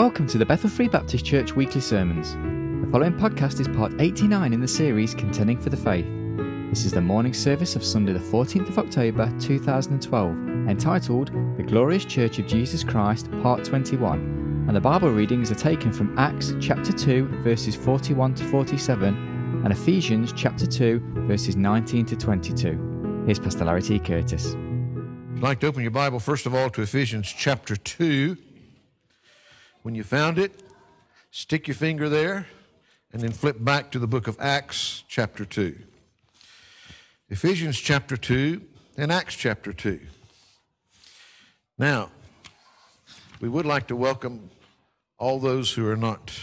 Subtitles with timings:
[0.00, 2.32] Welcome to the Bethel Free Baptist Church weekly sermons.
[2.32, 6.06] The following podcast is part 89 in the series Contending for the Faith.
[6.70, 12.06] This is the morning service of Sunday, the 14th of October 2012, entitled The Glorious
[12.06, 14.64] Church of Jesus Christ, Part 21.
[14.68, 19.70] And the Bible readings are taken from Acts chapter 2, verses 41 to 47, and
[19.70, 23.24] Ephesians chapter 2, verses 19 to 22.
[23.26, 23.98] Here's Pastor Larry T.
[23.98, 24.54] Curtis.
[25.34, 28.38] I'd like to open your Bible, first of all, to Ephesians chapter 2.
[29.82, 30.52] When you found it,
[31.30, 32.46] stick your finger there
[33.14, 35.74] and then flip back to the book of Acts, chapter 2.
[37.30, 38.60] Ephesians chapter 2
[38.98, 39.98] and Acts chapter 2.
[41.78, 42.10] Now,
[43.40, 44.50] we would like to welcome
[45.18, 46.38] all those who are not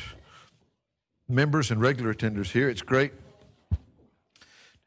[1.30, 2.69] members and regular attenders here.
[2.69, 3.11] It's great
[3.69, 3.77] to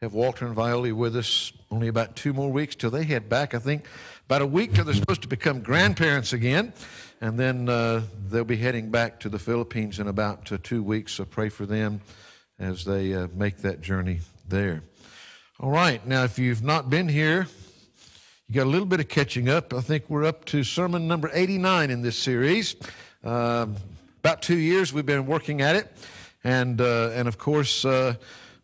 [0.03, 1.53] have Walter and Viola with us.
[1.71, 3.55] Only about two more weeks till they head back.
[3.55, 3.85] I think
[4.27, 6.73] about a week till they're supposed to become grandparents again.
[7.23, 11.13] And then uh, they'll be heading back to the Philippines in about uh, two weeks,
[11.13, 12.01] so pray for them
[12.59, 14.83] as they uh, make that journey there.
[15.59, 17.47] All right, now if you've not been here,
[18.49, 19.75] you got a little bit of catching up.
[19.75, 22.75] I think we're up to sermon number 89 in this series.
[23.23, 23.77] Um,
[24.21, 25.95] about two years we've been working at it,
[26.43, 28.15] and, uh, and of course, uh,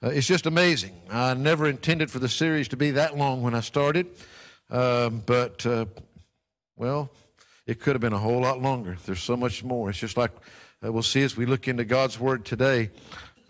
[0.03, 0.95] uh, it's just amazing.
[1.11, 4.07] I never intended for the series to be that long when I started,
[4.71, 5.67] um, but,
[6.75, 7.11] well,
[7.67, 8.97] it could have been a whole lot longer.
[9.05, 9.91] There's so much more.
[9.91, 10.31] It's just like
[10.85, 12.91] uh, we'll see as we look into God's Word today.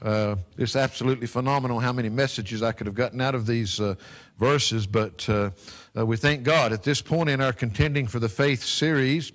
[0.01, 3.95] Uh, it's absolutely phenomenal how many messages I could have gotten out of these uh,
[4.39, 5.51] verses, but uh,
[5.97, 9.33] uh, we thank God at this point in our Contending for the Faith series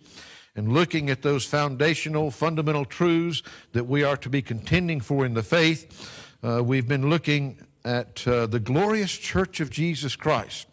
[0.56, 3.42] and looking at those foundational, fundamental truths
[3.74, 6.28] that we are to be contending for in the faith.
[6.44, 10.68] Uh, we've been looking at the glorious church of Jesus Christ.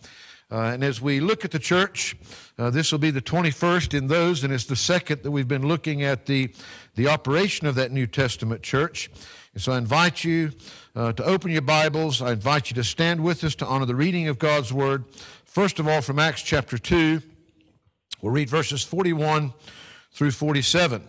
[0.50, 2.16] Uh, and as we look at the church,
[2.58, 5.68] uh, this will be the 21st in those, and it's the second that we've been
[5.68, 6.50] looking at the,
[6.94, 9.10] the operation of that New Testament church.
[9.52, 10.52] And so I invite you
[10.96, 12.22] uh, to open your Bibles.
[12.22, 15.04] I invite you to stand with us to honor the reading of God's Word.
[15.44, 17.20] First of all, from Acts chapter 2,
[18.22, 19.53] we'll read verses 41
[20.12, 21.03] through 47.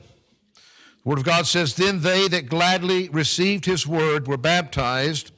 [0.53, 0.59] The
[1.05, 5.31] Word of God says, Then they that gladly received his word were baptized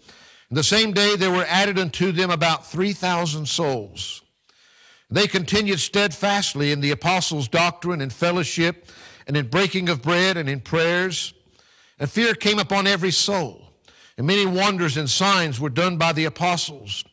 [0.58, 4.22] the same day there were added unto them about 3,000 souls.
[5.10, 8.88] They continued steadfastly in the apostles' doctrine and fellowship,
[9.28, 11.34] and in breaking of bread and in prayers.
[12.00, 13.62] And fear came upon every soul.
[14.18, 17.04] And many wonders and signs were done by the apostles.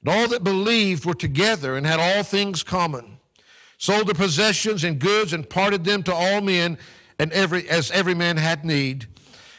[0.00, 3.18] And all that believed were together and had all things common,
[3.78, 6.78] sold their possessions and goods and parted them to all men,
[7.18, 9.06] and every, as every man had need.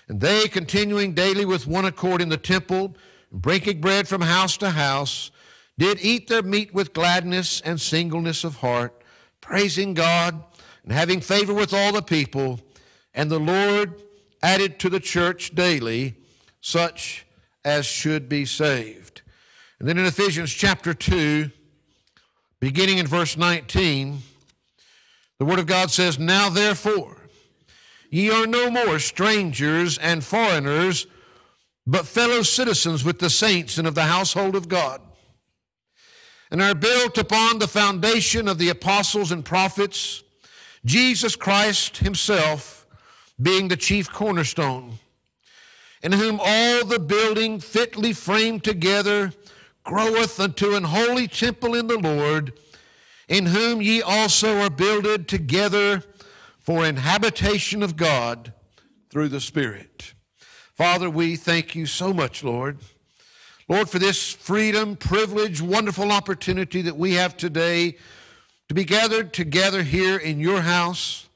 [0.07, 2.97] And they, continuing daily with one accord in the temple,
[3.33, 5.31] breaking bread from house to house,
[5.77, 9.03] did eat their meat with gladness and singleness of heart,
[9.41, 10.43] praising God
[10.83, 12.59] and having favor with all the people.
[13.13, 14.01] And the Lord
[14.41, 16.15] added to the church daily
[16.61, 17.25] such
[17.65, 19.21] as should be saved.
[19.79, 21.49] And then in Ephesians chapter 2,
[22.59, 24.19] beginning in verse 19,
[25.39, 27.17] the Word of God says, Now therefore,
[28.09, 31.07] ye are no more strangers and foreigners
[31.85, 35.01] but fellow citizens with the saints and of the household of God,
[36.49, 40.23] and are built upon the foundation of the apostles and prophets,
[40.85, 42.85] Jesus Christ Himself
[43.41, 44.99] being the chief cornerstone,
[46.01, 49.33] in whom all the building fitly framed together
[49.83, 52.53] groweth unto an holy temple in the Lord,
[53.27, 56.03] in whom ye also are builded together
[56.59, 58.53] for an habitation of God
[59.09, 60.13] through the Spirit.
[60.75, 62.79] Father, we thank you so much, Lord.
[63.69, 67.95] Lord, for this freedom, privilege, wonderful opportunity that we have today
[68.69, 71.27] to be gathered together here in your house.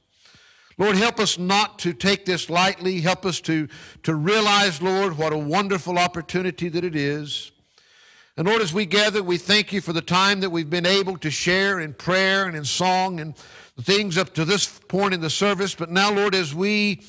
[0.79, 3.01] Lord, help us not to take this lightly.
[3.01, 3.67] Help us to,
[4.01, 7.51] to realize, Lord, what a wonderful opportunity that it is.
[8.37, 11.15] And Lord, as we gather, we thank you for the time that we've been able
[11.19, 13.35] to share in prayer and in song and
[13.79, 15.75] things up to this point in the service.
[15.75, 17.03] But now, Lord, as we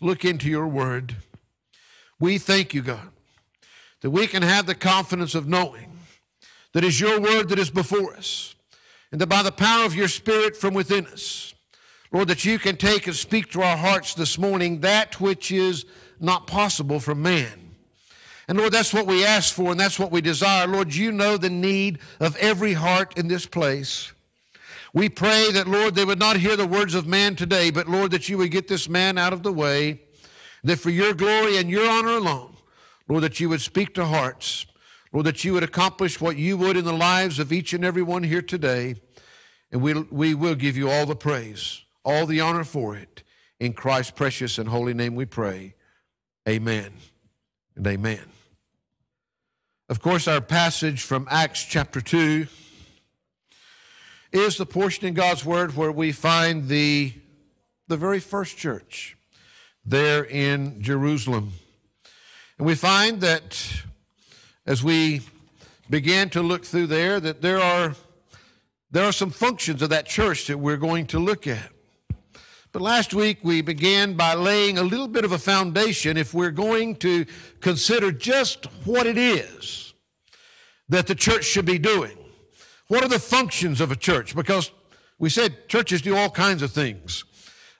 [0.00, 1.16] look into your word,
[2.20, 3.08] we thank you, God,
[4.00, 5.98] that we can have the confidence of knowing
[6.72, 8.54] that is your word that is before us,
[9.10, 11.54] and that by the power of your Spirit from within us,
[12.12, 15.84] Lord, that you can take and speak to our hearts this morning that which is
[16.20, 17.64] not possible for man.
[18.46, 20.66] And Lord, that's what we ask for and that's what we desire.
[20.66, 24.12] Lord, you know the need of every heart in this place.
[24.92, 28.12] We pray that, Lord, they would not hear the words of man today, but Lord,
[28.12, 30.02] that you would get this man out of the way
[30.64, 32.56] that for your glory and your honor alone,
[33.06, 34.66] Lord, that you would speak to hearts.
[35.12, 38.02] Lord, that you would accomplish what you would in the lives of each and every
[38.02, 38.96] one here today.
[39.70, 43.22] And we'll, we will give you all the praise, all the honor for it.
[43.60, 45.74] In Christ's precious and holy name we pray.
[46.48, 46.92] Amen
[47.76, 48.24] and amen.
[49.88, 52.46] Of course, our passage from Acts chapter 2
[54.32, 57.12] is the portion in God's Word where we find the,
[57.86, 59.16] the very first church
[59.84, 61.52] there in Jerusalem.
[62.58, 63.82] And we find that
[64.66, 65.22] as we
[65.90, 67.94] began to look through there, that there are,
[68.90, 71.70] there are some functions of that church that we're going to look at.
[72.72, 76.50] But last week we began by laying a little bit of a foundation if we're
[76.50, 77.24] going to
[77.60, 79.94] consider just what it is
[80.88, 82.16] that the church should be doing.
[82.88, 84.34] What are the functions of a church?
[84.34, 84.72] Because
[85.18, 87.24] we said churches do all kinds of things.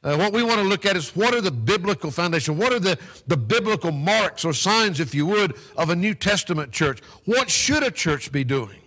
[0.05, 2.59] Uh, what we want to look at is what are the biblical foundation?
[2.59, 6.73] What are the, the biblical marks or signs, if you would, of a New Testament
[6.73, 7.01] church?
[7.25, 8.81] What should a church be doing?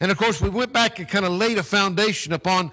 [0.00, 2.72] And of course, we went back and kind of laid a foundation upon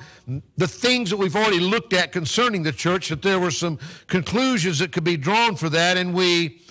[0.55, 4.79] the things that we've already looked at concerning the church, that there were some conclusions
[4.79, 5.97] that could be drawn for that.
[5.97, 6.61] And we,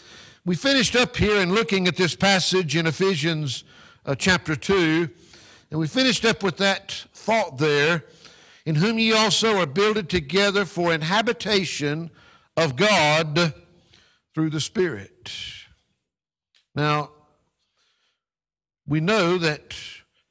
[0.47, 3.65] we finished up here in looking at this passage in Ephesians
[4.07, 5.09] uh, chapter 2.
[5.71, 8.05] And we finished up with that thought there
[8.65, 12.11] in whom ye also are builded together for an habitation
[12.57, 13.55] of God
[14.35, 15.33] through the Spirit.
[16.75, 17.11] Now,
[18.87, 19.75] we know that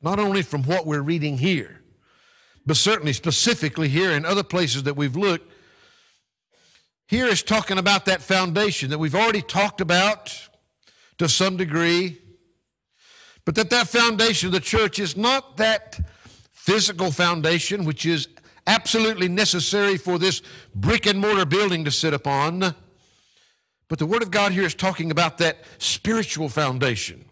[0.01, 1.81] not only from what we're reading here,
[2.65, 5.51] but certainly specifically here and other places that we've looked.
[7.07, 10.49] Here is talking about that foundation that we've already talked about
[11.17, 12.19] to some degree,
[13.45, 15.99] but that that foundation of the church is not that
[16.61, 18.27] physical foundation which is
[18.67, 20.43] absolutely necessary for this
[20.75, 22.75] brick and mortar building to sit upon.
[23.87, 27.25] But the Word of God here is talking about that spiritual foundation.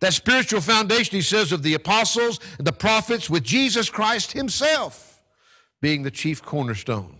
[0.00, 5.22] That spiritual foundation, he says, of the apostles and the prophets with Jesus Christ himself
[5.80, 7.16] being the chief cornerstone.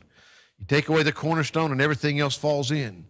[0.59, 3.07] You take away the cornerstone and everything else falls in.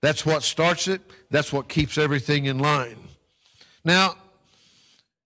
[0.00, 1.00] That's what starts it,
[1.30, 2.98] that's what keeps everything in line.
[3.84, 4.16] Now,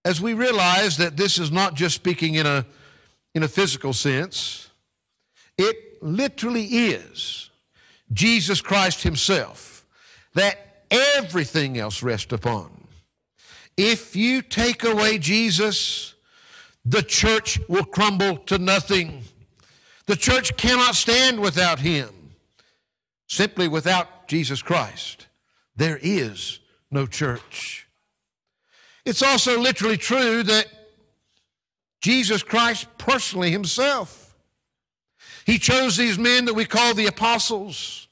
[0.05, 2.67] as we realize that this is not just speaking in a,
[3.35, 4.71] in a physical sense,
[5.57, 7.51] it literally is
[8.13, 9.87] Jesus Christ Himself
[10.35, 12.71] that everything else rests upon.
[13.77, 16.15] If you take away Jesus,
[16.85, 19.23] the church will crumble to nothing.
[20.07, 22.11] The church cannot stand without him.
[23.29, 25.27] Simply without Jesus Christ,
[25.75, 26.61] there is
[26.91, 27.87] no church.
[29.05, 30.67] It's also literally true that
[32.01, 34.35] Jesus Christ personally himself,
[35.45, 38.09] he chose these men that we call the apostles.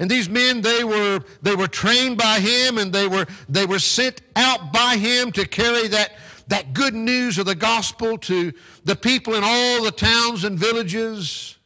[0.00, 3.78] And these men, they were, they were trained by him and they were, they were
[3.78, 6.12] sent out by him to carry that,
[6.48, 8.52] that good news of the gospel to
[8.84, 11.58] the people in all the towns and villages.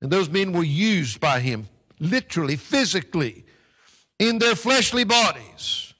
[0.00, 1.68] And those men were used by him,
[1.98, 3.44] literally, physically,
[4.18, 5.91] in their fleshly bodies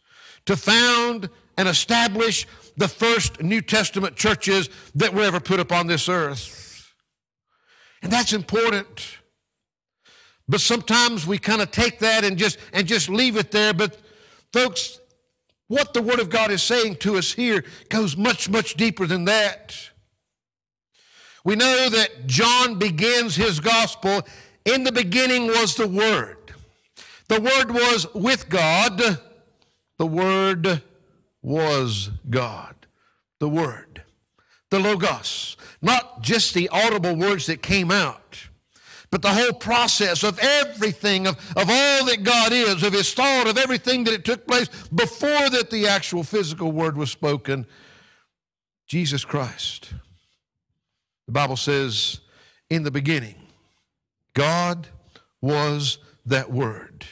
[0.46, 2.46] to found and establish
[2.76, 6.92] the first New Testament churches that were ever put upon this earth.
[8.02, 9.18] And that's important.
[10.48, 13.72] But sometimes we kind of take that and just and just leave it there.
[13.72, 13.98] But
[14.52, 14.98] folks,
[15.68, 19.24] what the Word of God is saying to us here goes much, much deeper than
[19.26, 19.74] that.
[21.44, 24.22] We know that John begins his gospel.
[24.64, 26.36] In the beginning was the Word.
[27.28, 29.00] The Word was with God.
[30.02, 30.82] The Word
[31.42, 32.74] was God.
[33.38, 34.02] The Word.
[34.70, 35.56] The Logos.
[35.80, 38.48] Not just the audible words that came out
[39.12, 43.46] but the whole process of everything, of, of all that God is, of His thought,
[43.46, 47.66] of everything that it took place before that the actual physical word was spoken,
[48.86, 49.92] Jesus Christ.
[51.26, 52.20] The Bible says,
[52.70, 53.36] in the beginning,
[54.32, 54.88] God
[55.42, 57.04] was that word.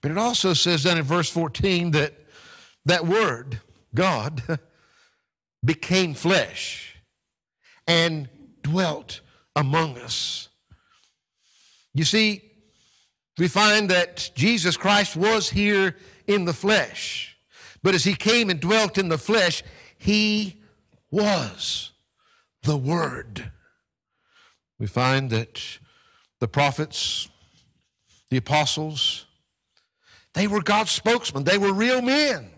[0.00, 2.14] But it also says then in verse 14 that
[2.84, 3.60] that word,
[3.94, 4.42] God,
[5.64, 6.96] became flesh
[7.86, 8.28] and
[8.62, 9.20] dwelt
[9.56, 10.48] among us.
[11.94, 12.42] You see,
[13.38, 17.36] we find that Jesus Christ was here in the flesh.
[17.82, 19.62] But as he came and dwelt in the flesh,
[19.96, 20.60] he
[21.10, 21.92] was
[22.62, 23.50] the Word.
[24.78, 25.60] We find that
[26.40, 27.28] the prophets,
[28.30, 29.26] the apostles,
[30.38, 31.44] they were God's spokesmen.
[31.44, 32.50] They were real men.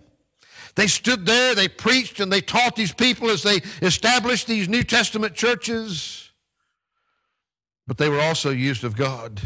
[0.77, 4.85] They stood there, they preached, and they taught these people as they established these New
[4.85, 6.31] Testament churches
[7.91, 9.41] but they were also used of God.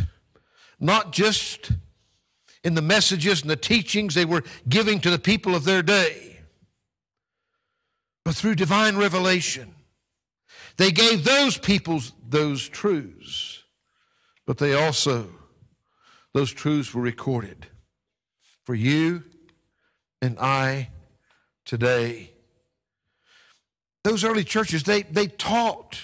[0.79, 1.73] Not just
[2.63, 6.41] in the messages and the teachings they were giving to the people of their day,
[8.23, 9.75] but through divine revelation.
[10.77, 13.63] They gave those peoples those truths
[14.47, 15.31] but they also,
[16.35, 17.69] those truths were recorded
[18.65, 19.23] for you
[20.21, 20.91] and I
[21.65, 22.31] today.
[24.03, 25.99] Those early churches, they, they taught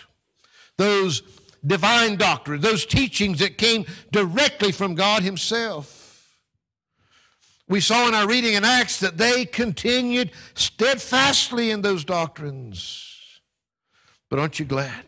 [0.76, 1.23] those
[1.67, 6.00] divine doctrines, those teachings that came directly from God Himself.
[7.69, 13.07] We saw in our reading in Acts that they continued steadfastly in those doctrines.
[14.29, 15.05] But aren't you glad?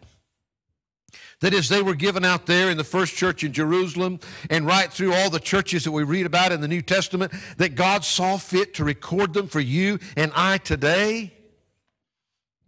[1.43, 4.93] That as they were given out there in the first church in Jerusalem and right
[4.93, 8.37] through all the churches that we read about in the New Testament, that God saw
[8.37, 11.33] fit to record them for you and I today?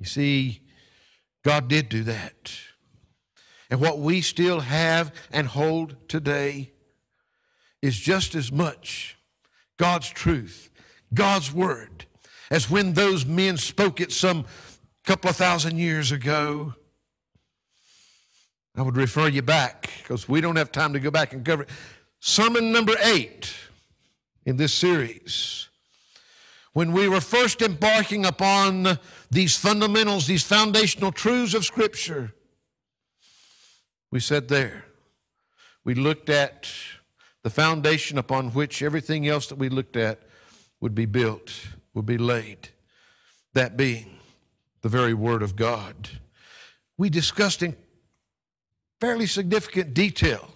[0.01, 0.61] You see,
[1.45, 2.53] God did do that.
[3.71, 6.73] And what we still have and hold today
[7.81, 9.17] is just as much
[9.77, 10.69] God's truth,
[11.13, 12.07] God's word,
[12.51, 14.47] as when those men spoke it some
[15.05, 16.75] couple of thousand years ago.
[18.77, 21.63] I would refer you back because we don't have time to go back and cover
[21.63, 21.69] it.
[22.19, 23.55] Sermon number eight
[24.45, 25.69] in this series.
[26.73, 28.99] When we were first embarking upon
[29.31, 32.33] these fundamentals, these foundational truths of Scripture,
[34.11, 34.87] we said there,
[35.85, 36.69] we looked at
[37.45, 40.23] the foundation upon which everything else that we looked at
[40.81, 42.71] would be built, would be laid.
[43.53, 44.19] That being
[44.83, 46.09] the very Word of God.
[46.99, 47.77] We discussed in
[49.01, 50.51] fairly significant detail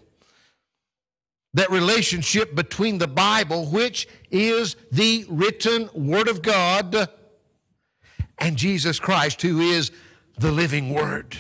[1.54, 7.08] that relationship between the Bible, which is the written Word of God,
[8.38, 9.90] and Jesus Christ, who is
[10.38, 11.36] the living Word.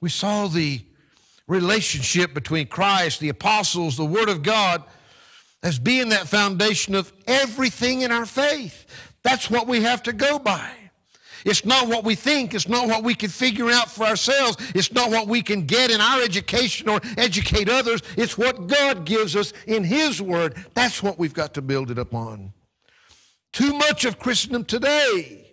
[0.00, 0.80] We saw the
[1.48, 4.82] relationship between Christ, the apostles, the Word of God,
[5.62, 8.86] as being that foundation of everything in our faith.
[9.22, 10.70] That's what we have to go by.
[11.46, 12.54] It's not what we think.
[12.54, 14.56] It's not what we can figure out for ourselves.
[14.74, 18.02] It's not what we can get in our education or educate others.
[18.16, 20.56] It's what God gives us in His Word.
[20.74, 22.52] That's what we've got to build it upon.
[23.52, 25.46] Too much of Christendom today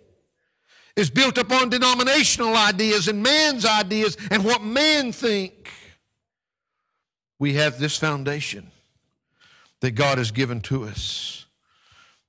[0.96, 5.70] is built upon denominational ideas and man's ideas and what men think.
[7.38, 8.72] We have this foundation
[9.78, 11.46] that God has given to us.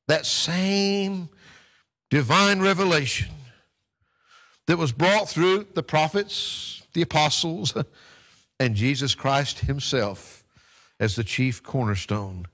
[0.07, 1.29] That same
[2.12, 3.29] divine revelation
[4.67, 7.74] that was brought through the prophets, the apostles,
[8.60, 10.43] and Jesus Christ Himself
[11.00, 12.48] as the chief cornerstone.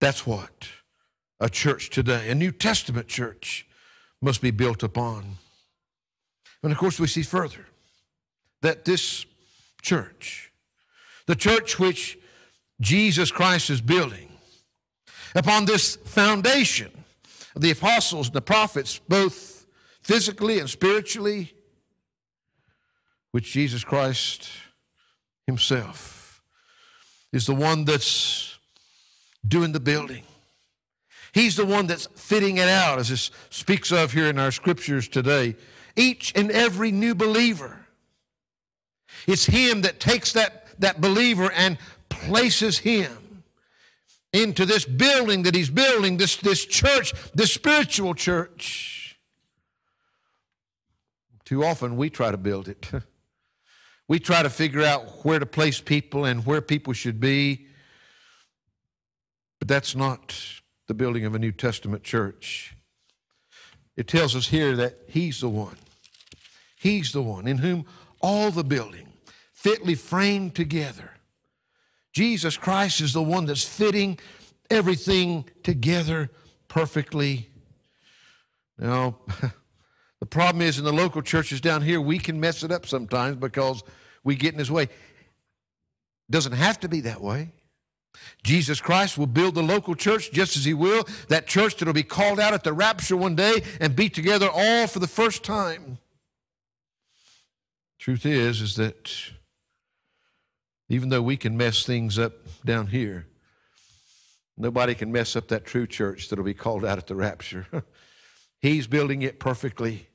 [0.00, 0.68] That's what
[1.40, 3.66] a church today, a New Testament church,
[4.20, 5.38] must be built upon.
[6.62, 7.66] And of course, we see further
[8.62, 9.26] that this
[9.82, 10.52] church,
[11.26, 12.16] the church which
[12.80, 14.28] Jesus Christ is building,
[15.34, 16.90] upon this foundation
[17.56, 19.51] of the apostles and the prophets, both
[20.02, 21.52] physically and spiritually,
[23.30, 24.48] which Jesus Christ
[25.46, 26.42] Himself
[27.32, 28.58] is the one that's
[29.46, 30.24] doing the building.
[31.32, 35.08] He's the one that's fitting it out, as this speaks of here in our scriptures
[35.08, 35.56] today.
[35.96, 37.86] Each and every new believer.
[39.26, 41.78] It's Him that takes that, that believer and
[42.08, 43.42] places him
[44.32, 49.01] into this building that He's building, this, this church, this spiritual church.
[51.52, 52.90] Too often we try to build it.
[54.08, 57.66] we try to figure out where to place people and where people should be.
[59.58, 60.34] But that's not
[60.88, 62.74] the building of a New Testament church.
[63.98, 65.76] It tells us here that He's the one.
[66.80, 67.84] He's the one in whom
[68.22, 69.08] all the building
[69.52, 71.18] fitly framed together.
[72.14, 74.18] Jesus Christ is the one that's fitting
[74.70, 76.30] everything together
[76.68, 77.50] perfectly.
[78.78, 79.18] Now,
[80.22, 83.34] the problem is in the local churches down here, we can mess it up sometimes
[83.34, 83.82] because
[84.22, 84.84] we get in His way.
[84.84, 84.90] It
[86.30, 87.50] doesn't have to be that way.
[88.44, 91.92] Jesus Christ will build the local church just as he will, that church that will
[91.92, 95.42] be called out at the rapture one day and be together all for the first
[95.42, 95.98] time.
[97.98, 99.12] Truth is, is that
[100.88, 103.26] even though we can mess things up down here,
[104.56, 107.66] nobody can mess up that true church that'll be called out at the rapture.
[108.60, 110.06] He's building it perfectly.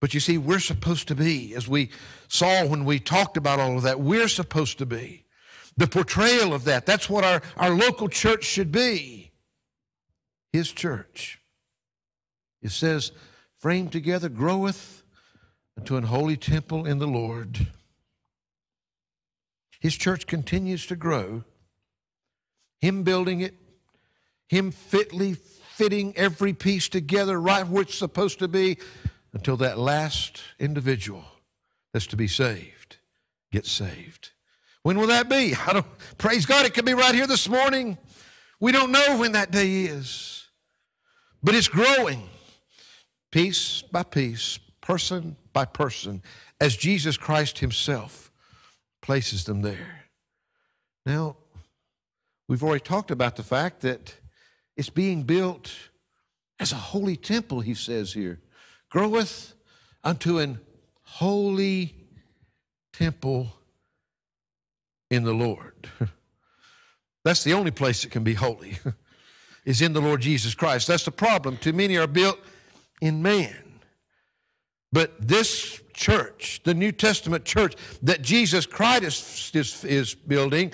[0.00, 1.90] But you see, we're supposed to be, as we
[2.28, 5.24] saw when we talked about all of that, we're supposed to be
[5.76, 6.86] the portrayal of that.
[6.86, 9.30] That's what our, our local church should be.
[10.52, 11.40] His church.
[12.62, 13.12] It says,
[13.58, 15.02] framed together, groweth
[15.78, 17.68] unto an holy temple in the Lord.
[19.80, 21.44] His church continues to grow.
[22.80, 23.54] Him building it,
[24.48, 28.76] Him fitly fitting every piece together right where it's supposed to be
[29.32, 31.24] until that last individual
[31.92, 32.96] that's to be saved
[33.52, 34.30] gets saved.
[34.82, 35.54] When will that be?
[35.54, 35.86] I don't
[36.18, 37.98] praise God, it could be right here this morning.
[38.60, 40.48] We don't know when that day is.
[41.42, 42.28] But it's growing
[43.32, 46.22] piece by piece, person by person,
[46.60, 48.30] as Jesus Christ Himself
[49.00, 50.04] places them there.
[51.06, 51.36] Now,
[52.48, 54.14] we've already talked about the fact that
[54.76, 55.72] it's being built
[56.58, 58.38] as a holy temple, he says here,
[58.90, 59.54] groweth
[60.04, 60.60] unto an
[61.02, 61.94] holy
[62.92, 63.52] temple
[65.10, 65.88] in the Lord.
[67.24, 68.78] That's the only place that can be holy,
[69.64, 70.86] is in the Lord Jesus Christ.
[70.86, 71.56] That's the problem.
[71.56, 72.38] Too many are built
[73.00, 73.56] in man.
[74.92, 80.72] But this church, the New Testament church that Jesus Christ is, is building,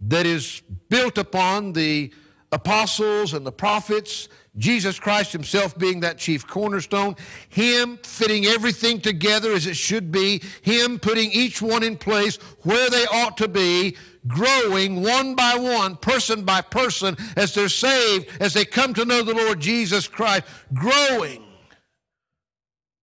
[0.00, 2.12] that is built upon the
[2.50, 7.16] apostles and the prophets, Jesus Christ Himself being that chief cornerstone,
[7.48, 12.90] Him fitting everything together as it should be, Him putting each one in place where
[12.90, 18.52] they ought to be, growing one by one, person by person, as they're saved, as
[18.52, 20.44] they come to know the Lord Jesus Christ,
[20.74, 21.42] growing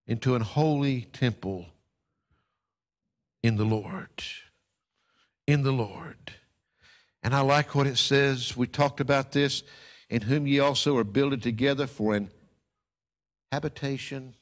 [0.06, 1.66] into an holy temple
[3.42, 4.10] in the Lord.
[5.48, 6.34] In the Lord.
[7.24, 8.56] And I like what it says.
[8.56, 9.64] We talked about this.
[10.10, 12.32] In whom ye also are builded together for an
[13.52, 14.34] habitation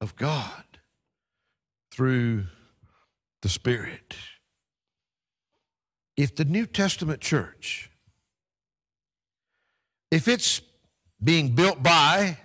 [0.00, 0.64] of God
[1.90, 2.46] through
[3.42, 4.14] the Spirit.
[6.16, 7.90] If the New Testament church,
[10.10, 10.60] if it's
[11.22, 12.38] being built by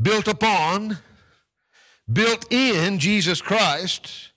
[0.00, 0.98] built upon,
[2.10, 4.32] built in Jesus Christ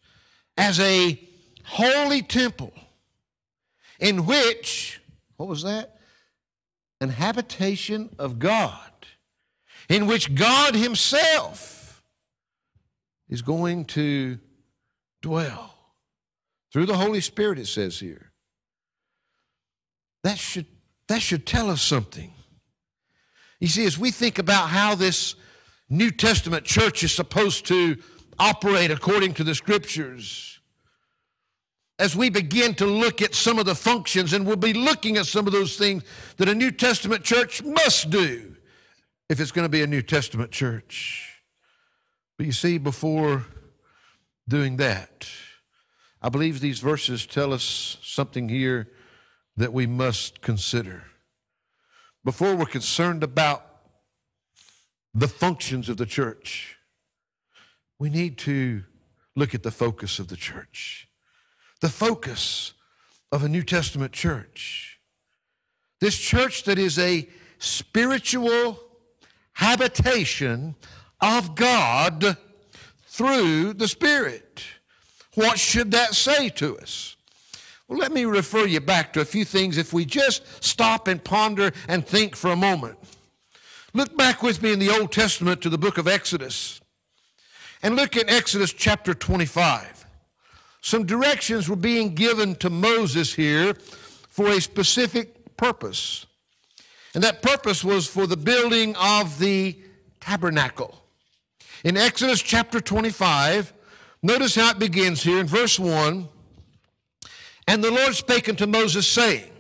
[0.58, 1.20] as a
[1.66, 2.74] holy temple
[4.00, 5.02] in which,
[5.38, 5.99] what was that?
[7.02, 8.92] An habitation of God,
[9.88, 12.04] in which God Himself
[13.30, 14.40] is going to
[15.22, 15.76] dwell
[16.72, 18.32] through the Holy Spirit, it says here.
[20.24, 20.66] That should,
[21.08, 22.34] that should tell us something.
[23.60, 25.36] You see, as we think about how this
[25.90, 27.98] New Testament church is supposed to
[28.38, 30.59] operate according to the scriptures.
[32.00, 35.26] As we begin to look at some of the functions, and we'll be looking at
[35.26, 36.04] some of those things
[36.38, 38.56] that a New Testament church must do
[39.28, 41.42] if it's going to be a New Testament church.
[42.38, 43.48] But you see, before
[44.48, 45.28] doing that,
[46.22, 48.88] I believe these verses tell us something here
[49.58, 51.04] that we must consider.
[52.24, 53.66] Before we're concerned about
[55.14, 56.78] the functions of the church,
[58.00, 58.84] we need to
[59.36, 61.09] look at the focus of the church.
[61.82, 62.74] The focus
[63.32, 65.00] of a New Testament church.
[66.02, 68.80] This church that is a spiritual
[69.54, 70.76] habitation
[71.22, 72.38] of God
[73.08, 74.64] through the Spirit.
[75.36, 77.16] What should that say to us?
[77.88, 81.24] Well, let me refer you back to a few things if we just stop and
[81.24, 82.98] ponder and think for a moment.
[83.94, 86.80] Look back with me in the Old Testament to the book of Exodus
[87.82, 89.99] and look at Exodus chapter 25.
[90.82, 93.74] Some directions were being given to Moses here
[94.30, 96.26] for a specific purpose.
[97.14, 99.78] And that purpose was for the building of the
[100.22, 100.96] tabernacle.
[101.84, 103.74] In Exodus chapter 25,
[104.22, 106.28] notice how it begins here in verse 1
[107.68, 109.52] And the Lord spake unto Moses, saying,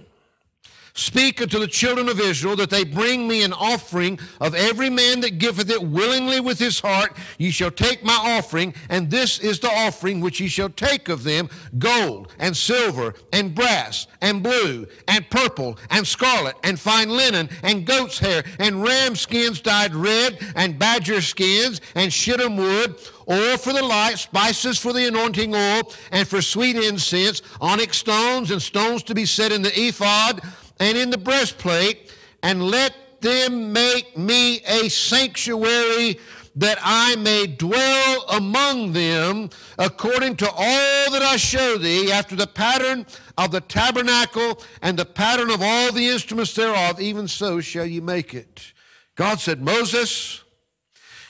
[0.93, 5.21] Speak unto the children of Israel that they bring me an offering of every man
[5.21, 7.15] that giveth it willingly with his heart.
[7.37, 11.23] Ye shall take my offering, and this is the offering which ye shall take of
[11.23, 17.49] them gold and silver and brass and blue and purple and scarlet and fine linen
[17.63, 22.95] and goat's hair and ram skins dyed red and badger skins and shittim wood
[23.29, 28.51] oil for the light, spices for the anointing oil, and for sweet incense, onyx stones
[28.51, 30.41] and stones to be set in the ephod
[30.79, 36.19] and in the breastplate, and let them make me a sanctuary
[36.55, 42.47] that I may dwell among them according to all that I show thee, after the
[42.47, 43.05] pattern
[43.37, 48.01] of the tabernacle and the pattern of all the instruments thereof, even so shall you
[48.01, 48.73] make it.
[49.15, 50.43] God said, Moses,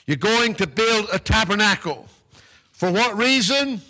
[0.07, 2.07] you're going to build a tabernacle.
[2.71, 3.81] For what reason?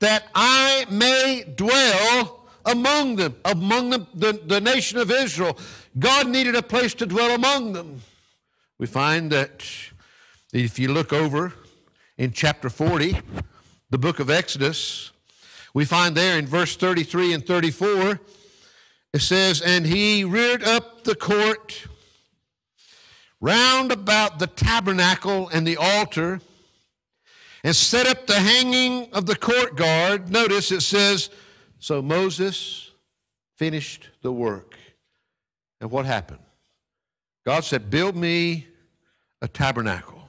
[0.00, 5.58] That I may dwell among them, among the, the, nation of Israel.
[5.98, 8.02] God needed a place to dwell among them.
[8.78, 9.64] We find that
[10.52, 11.52] if you look over
[12.16, 13.20] in chapter 40,
[13.90, 15.12] the book of Exodus,
[15.74, 18.20] we find there in verse 33 and 34,
[19.12, 21.86] it says, And he reared up the court
[23.40, 26.40] round about the tabernacle and the altar,
[27.64, 30.30] and set up the hanging of the court guard.
[30.30, 31.30] Notice it says,
[31.78, 32.90] So Moses
[33.56, 34.76] finished the work.
[35.80, 36.40] And what happened?
[37.46, 38.66] God said, Build me
[39.40, 40.28] a tabernacle.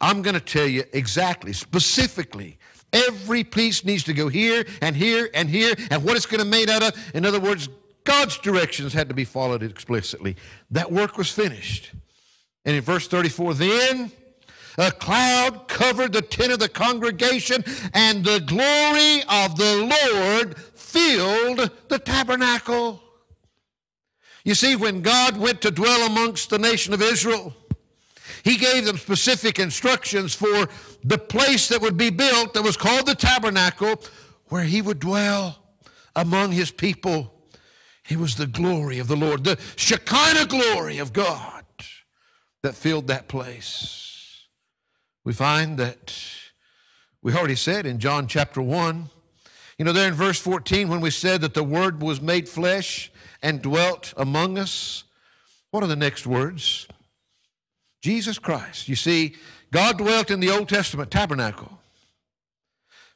[0.00, 2.58] I'm going to tell you exactly, specifically,
[2.92, 6.44] every piece needs to go here and here and here and what it's going to
[6.44, 7.10] be made out of.
[7.14, 7.68] In other words,
[8.04, 10.36] God's directions had to be followed explicitly.
[10.70, 11.92] That work was finished.
[12.64, 14.12] And in verse 34, then
[14.78, 20.56] a cloud covered the tent of the congregation, and the glory of the Lord
[20.90, 23.02] filled the tabernacle.
[24.44, 27.54] You see, when God went to dwell amongst the nation of Israel,
[28.42, 30.68] He gave them specific instructions for
[31.04, 34.02] the place that would be built that was called the tabernacle,
[34.48, 35.58] where He would dwell
[36.16, 37.32] among His people.
[38.08, 41.64] It was the glory of the Lord, the Shekinah glory of God
[42.62, 44.46] that filled that place.
[45.24, 46.14] We find that
[47.22, 49.10] we already said in John chapter 1,
[49.80, 53.10] you know, there in verse 14, when we said that the Word was made flesh
[53.40, 55.04] and dwelt among us,
[55.70, 56.86] what are the next words?
[58.02, 58.90] Jesus Christ.
[58.90, 59.36] You see,
[59.72, 61.78] God dwelt in the Old Testament tabernacle,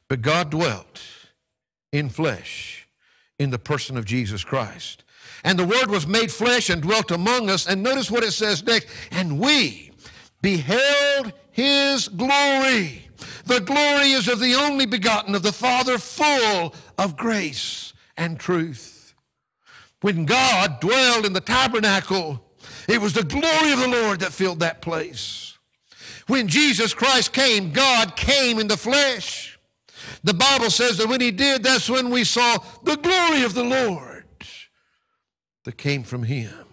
[0.07, 1.03] but God dwelt
[1.91, 2.87] in flesh
[3.37, 5.03] in the person of Jesus Christ.
[5.43, 7.67] And the Word was made flesh and dwelt among us.
[7.67, 8.87] And notice what it says next.
[9.11, 9.91] And we
[10.41, 13.04] beheld His glory.
[13.45, 19.13] The glory is of the only begotten of the Father, full of grace and truth.
[20.01, 22.43] When God dwelled in the tabernacle,
[22.87, 25.57] it was the glory of the Lord that filled that place.
[26.27, 29.59] When Jesus Christ came, God came in the flesh.
[30.23, 33.63] The Bible says that when He did, that's when we saw the glory of the
[33.63, 34.25] Lord
[35.63, 36.65] that came from Him.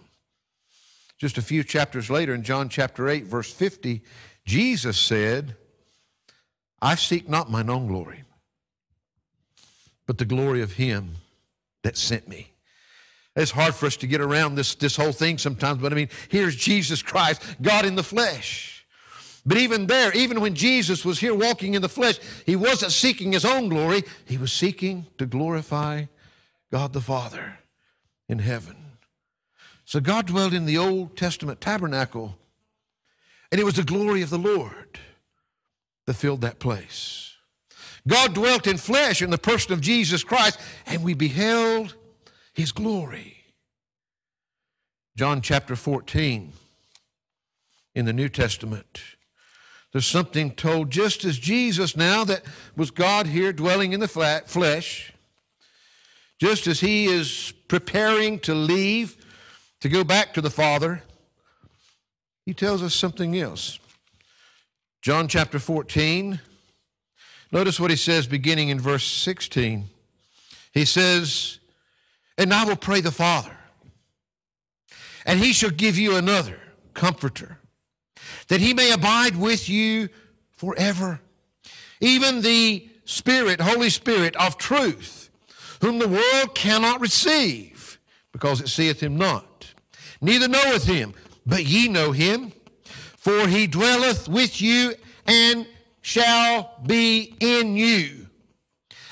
[1.17, 4.01] Just a few chapters later, in John chapter 8, verse 50,
[4.45, 5.55] Jesus said,
[6.83, 8.25] I seek not mine own glory,
[10.05, 11.15] but the glory of Him
[11.83, 12.51] that sent me.
[13.37, 16.09] It's hard for us to get around this, this whole thing sometimes, but I mean,
[16.27, 18.85] here's Jesus Christ, God in the flesh.
[19.45, 23.31] But even there, even when Jesus was here walking in the flesh, he wasn't seeking
[23.31, 26.05] his own glory, he was seeking to glorify
[26.69, 27.59] God the Father
[28.27, 28.75] in heaven.
[29.85, 32.37] So God dwelled in the Old Testament tabernacle,
[33.53, 34.82] and it was the glory of the Lord
[36.05, 37.35] that filled that place.
[38.07, 41.95] God dwelt in flesh in the person of Jesus Christ, and we beheld
[42.53, 43.37] his glory.
[45.15, 46.51] John chapter 14
[47.95, 49.01] in the New Testament.
[49.91, 52.43] There's something told just as Jesus now that
[52.75, 55.13] was God here dwelling in the flesh,
[56.39, 59.15] just as he is preparing to leave
[59.81, 61.03] to go back to the Father,
[62.45, 63.79] he tells us something else.
[65.03, 66.39] John chapter 14,
[67.51, 69.89] notice what he says beginning in verse 16.
[70.71, 71.59] He says,
[72.37, 73.57] and I will pray the Father,
[75.25, 76.57] and he shall give you another
[76.93, 77.57] comforter,
[78.47, 80.07] that he may abide with you
[80.51, 81.19] forever.
[81.99, 85.29] Even the Spirit, Holy Spirit of truth,
[85.81, 87.99] whom the world cannot receive,
[88.31, 89.73] because it seeth him not,
[90.21, 91.13] neither knoweth him,
[91.45, 92.53] but ye know him,
[93.23, 94.93] for he dwelleth with you
[95.25, 95.65] and
[96.01, 98.27] shall be in you.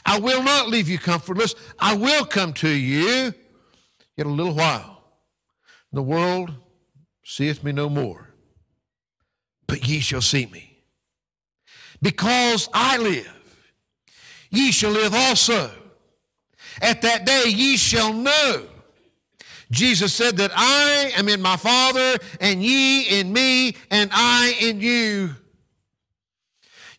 [0.05, 1.55] I will not leave you comfortless.
[1.79, 3.33] I will come to you
[4.17, 5.01] yet a little while.
[5.93, 6.51] The world
[7.23, 8.33] seeth me no more,
[9.65, 10.83] but ye shall see me.
[12.01, 13.71] Because I live,
[14.49, 15.71] ye shall live also.
[16.81, 18.67] At that day ye shall know.
[19.71, 24.81] Jesus said that I am in my Father, and ye in me, and I in
[24.81, 25.31] you.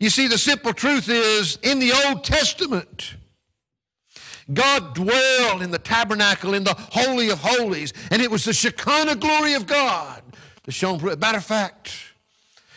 [0.01, 3.15] You see, the simple truth is in the Old Testament,
[4.53, 9.17] God dwelled in the tabernacle, in the Holy of Holies, and it was the Shekinah
[9.17, 10.23] glory of God
[10.65, 11.21] that shone through it.
[11.21, 11.95] Matter of fact,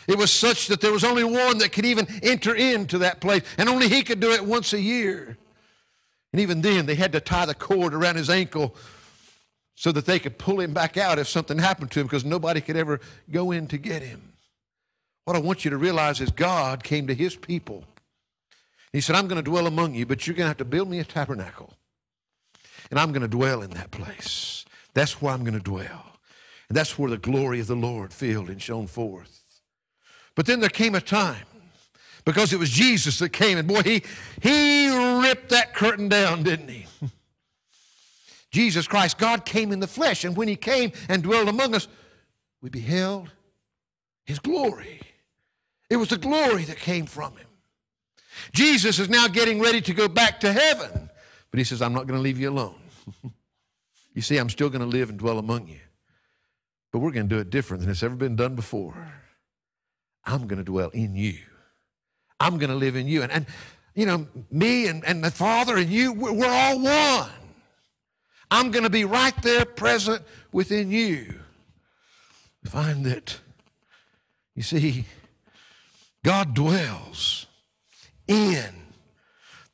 [0.06, 3.42] it was such that there was only one that could even enter into that place,
[3.58, 5.36] and only he could do it once a year.
[6.32, 8.76] And even then, they had to tie the cord around his ankle
[9.76, 12.60] so that they could pull him back out if something happened to him because nobody
[12.60, 12.98] could ever
[13.30, 14.32] go in to get him.
[15.24, 17.84] What I want you to realize is God came to his people.
[18.92, 20.88] He said, I'm going to dwell among you, but you're going to have to build
[20.88, 21.74] me a tabernacle.
[22.90, 24.64] And I'm going to dwell in that place.
[24.94, 26.16] That's where I'm going to dwell.
[26.68, 29.60] And that's where the glory of the Lord filled and shone forth.
[30.34, 31.46] But then there came a time,
[32.24, 34.02] because it was Jesus that came, and boy, he,
[34.40, 34.88] he
[35.20, 36.86] ripped that curtain down, didn't he?
[38.56, 41.88] Jesus Christ, God came in the flesh, and when he came and dwelled among us,
[42.62, 43.30] we beheld
[44.24, 44.98] his glory.
[45.90, 47.48] It was the glory that came from him.
[48.52, 51.10] Jesus is now getting ready to go back to heaven.
[51.50, 52.76] But he says, I'm not going to leave you alone.
[54.14, 55.80] you see, I'm still going to live and dwell among you.
[56.92, 59.12] But we're going to do it different than it's ever been done before.
[60.24, 61.36] I'm going to dwell in you.
[62.40, 63.22] I'm going to live in you.
[63.22, 63.46] And, and
[63.94, 67.30] you know, me and, and the Father and you, we're, we're all one.
[68.50, 71.40] I'm going to be right there present within you.
[72.64, 73.38] Find that,
[74.54, 75.06] you see,
[76.24, 77.46] God dwells
[78.26, 78.74] in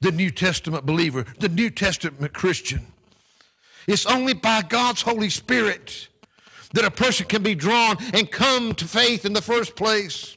[0.01, 2.87] the New Testament believer, the New Testament Christian.
[3.87, 6.09] It's only by God's Holy Spirit
[6.75, 10.37] that a person can be drawn and come to faith in the first place.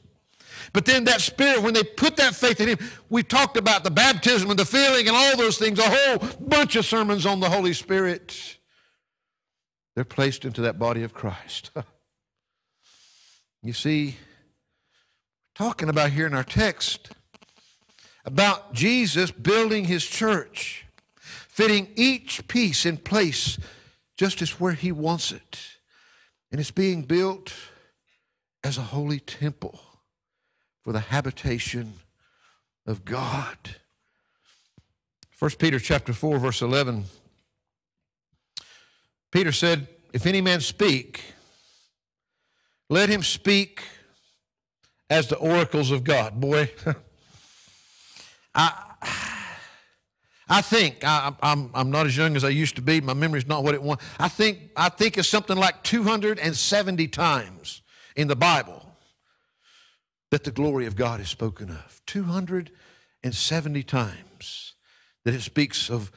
[0.76, 3.90] But then that spirit, when they put that faith in him, we talked about the
[3.90, 7.48] baptism and the filling and all those things, a whole bunch of sermons on the
[7.48, 8.58] Holy Spirit.
[9.94, 11.70] They're placed into that body of Christ.
[13.62, 14.16] you see,
[15.54, 17.08] talking about here in our text
[18.26, 20.84] about Jesus building his church,
[21.16, 23.58] fitting each piece in place
[24.18, 25.58] just as where he wants it.
[26.52, 27.54] And it's being built
[28.62, 29.80] as a holy temple
[30.86, 31.94] for the habitation
[32.86, 33.58] of God.
[35.36, 37.06] 1 Peter chapter 4 verse 11
[39.32, 41.24] Peter said, "If any man speak,
[42.88, 43.82] let him speak
[45.10, 46.70] as the oracles of God." Boy,
[48.54, 48.94] I
[50.48, 53.00] I think I, am I'm, I'm not as young as I used to be.
[53.00, 53.98] My memory's not what it was.
[54.20, 57.82] I think I think it's something like 270 times
[58.14, 58.85] in the Bible
[60.30, 62.00] that the glory of God is spoken of.
[62.06, 64.74] 270 times
[65.24, 66.10] that it speaks of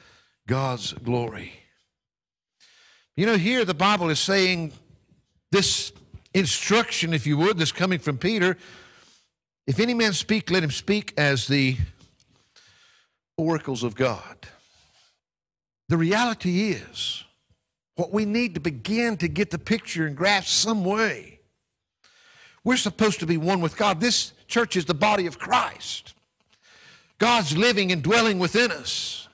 [0.46, 1.52] God's glory.
[3.16, 4.72] You know, here the Bible is saying
[5.52, 5.92] this
[6.32, 8.56] instruction, if you would, that's coming from Peter.
[9.66, 11.76] If any man speak, let him speak as the
[13.36, 14.36] oracles of God.
[15.88, 17.24] The reality is,
[17.96, 21.39] what we need to begin to get the picture and grasp some way
[22.64, 24.00] we're supposed to be one with God.
[24.00, 26.14] This church is the body of Christ.
[27.18, 29.28] God's living and dwelling within us.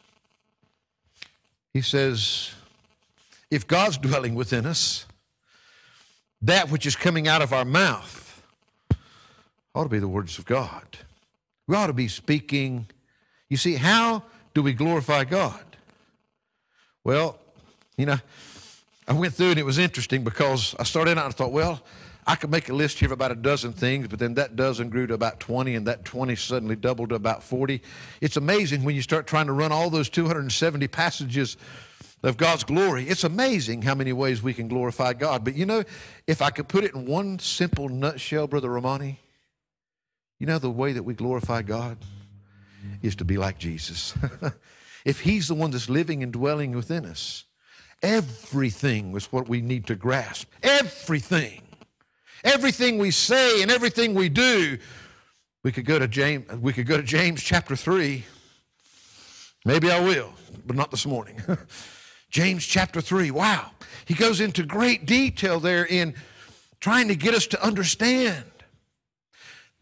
[1.73, 2.53] He says,
[3.51, 5.07] if God's dwelling within us,
[6.43, 8.43] that which is coming out of our mouth
[9.75, 10.85] ought to be the words of God.
[11.67, 12.87] We ought to be speaking.
[13.49, 14.23] You see, how
[14.55, 15.65] do we glorify God?
[17.05, 17.39] Well,
[17.97, 18.19] you know,
[19.07, 21.83] I went through and it was interesting because I started out and thought, well,
[22.27, 24.89] I could make a list here of about a dozen things, but then that dozen
[24.89, 27.81] grew to about 20, and that 20 suddenly doubled to about 40.
[28.21, 31.57] It's amazing when you start trying to run all those 270 passages
[32.25, 33.09] of God's glory.
[33.09, 35.45] It's amazing how many ways we can glorify God.
[35.45, 35.85] But you know,
[36.27, 39.21] if I could put it in one simple nutshell, Brother Romani,
[40.41, 41.99] you know the way that we glorify God
[43.03, 44.15] is to be like Jesus.
[45.05, 47.45] if He's the one that's living and dwelling within us,
[48.03, 50.51] everything is what we need to grasp.
[50.63, 51.63] Everything
[52.47, 54.79] everything we say and everything we do.
[55.63, 58.25] We could go to James, we could go to James chapter 3.
[59.65, 60.33] Maybe I will,
[60.65, 61.43] but not this morning.
[62.31, 63.33] James chapter 3.
[63.33, 63.73] Wow.
[64.05, 66.15] He goes into great detail there in
[66.79, 68.45] trying to get us to understand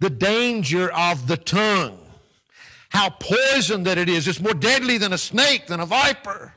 [0.01, 1.99] the danger of the tongue,
[2.89, 4.27] how poison that it is.
[4.27, 6.55] It's more deadly than a snake, than a viper.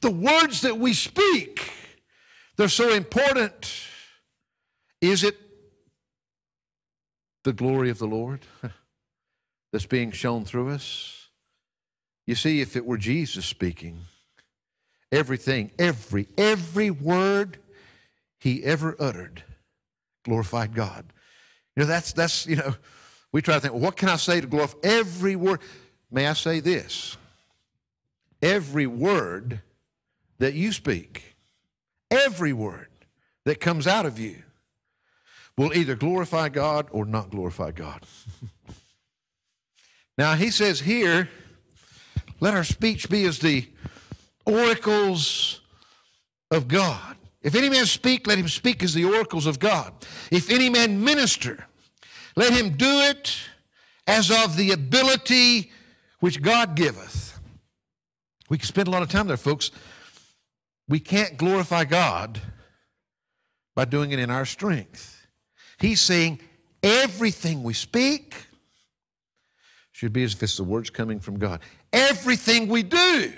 [0.00, 1.70] The words that we speak,
[2.56, 3.89] they're so important.
[5.00, 5.38] Is it
[7.44, 8.40] the glory of the Lord
[9.72, 11.28] that's being shown through us?
[12.26, 14.00] You see, if it were Jesus speaking,
[15.10, 17.58] everything, every, every word
[18.38, 19.42] he ever uttered
[20.24, 21.04] glorified God.
[21.76, 22.74] You know, that's, that's, you know,
[23.32, 25.60] we try to think, what can I say to glorify every word?
[26.10, 27.16] May I say this?
[28.42, 29.60] Every word
[30.38, 31.36] that you speak,
[32.10, 32.88] every word
[33.44, 34.42] that comes out of you
[35.56, 38.04] will either glorify God or not glorify God.
[40.18, 41.28] now, he says here,
[42.40, 43.68] let our speech be as the
[44.46, 45.60] oracles
[46.50, 47.16] of God.
[47.42, 49.92] If any man speak, let him speak as the oracles of God.
[50.30, 51.66] If any man minister,
[52.36, 53.38] let him do it
[54.06, 55.70] as of the ability
[56.20, 57.38] which God giveth.
[58.48, 59.70] We can spend a lot of time there, folks.
[60.88, 62.40] We can't glorify God
[63.74, 65.09] by doing it in our strength.
[65.80, 66.40] He's saying
[66.82, 68.34] everything we speak
[69.92, 71.60] should be as if it's the words coming from God.
[71.92, 73.32] Everything we do,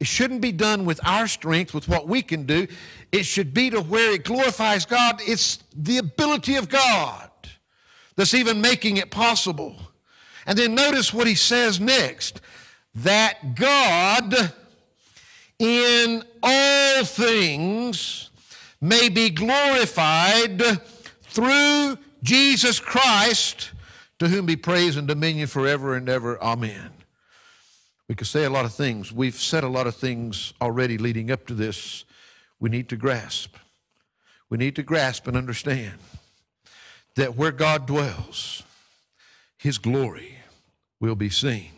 [0.00, 2.66] it shouldn't be done with our strength, with what we can do.
[3.12, 5.20] It should be to where it glorifies God.
[5.24, 7.30] It's the ability of God
[8.16, 9.76] that's even making it possible.
[10.46, 12.40] And then notice what he says next
[12.96, 14.52] that God
[15.58, 18.30] in all things
[18.80, 20.80] may be glorified
[21.34, 23.72] through Jesus Christ,
[24.20, 26.40] to whom be praise and dominion forever and ever.
[26.40, 26.92] Amen.
[28.08, 29.12] We could say a lot of things.
[29.12, 32.04] We've said a lot of things already leading up to this.
[32.60, 33.56] We need to grasp.
[34.48, 35.98] We need to grasp and understand
[37.16, 38.62] that where God dwells,
[39.58, 40.38] his glory
[41.00, 41.70] will be seen.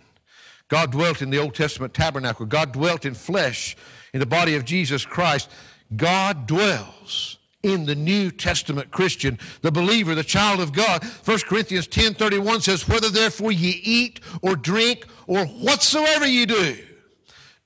[0.69, 2.45] God dwelt in the Old Testament tabernacle.
[2.45, 3.77] God dwelt in flesh
[4.13, 5.49] in the body of Jesus Christ.
[5.95, 7.36] God dwells
[7.67, 11.03] in the New Testament Christian, the believer, the child of God.
[11.03, 16.79] 1 Corinthians 10 31 says, Whether therefore ye eat or drink or whatsoever ye do,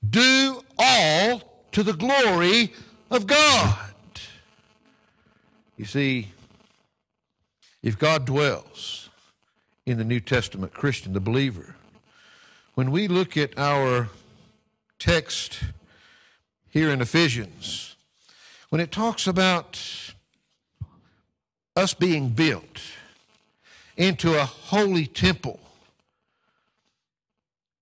[0.09, 2.73] do all to the glory
[3.11, 3.93] of God.
[5.77, 6.29] You see,
[7.83, 9.09] if God dwells
[9.85, 11.75] in the New Testament Christian, the believer,
[12.73, 14.09] when we look at our
[14.97, 15.63] text
[16.69, 17.90] here in Ephesians,
[18.71, 19.77] when it talks about
[21.75, 22.81] us being built
[23.97, 25.59] into a holy temple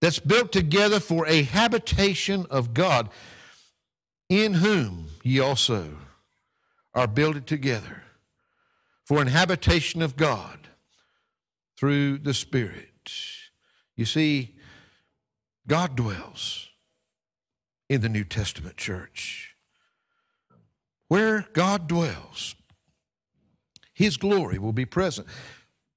[0.01, 3.09] that's built together for a habitation of God,
[4.29, 5.89] in whom ye also
[6.95, 8.01] are builded together
[9.05, 10.69] for an habitation of God
[11.77, 13.11] through the Spirit.
[13.95, 14.55] You see,
[15.67, 16.69] God dwells
[17.87, 19.48] in the New Testament church.
[21.09, 22.55] Where God dwells,
[23.93, 25.27] His glory will be present.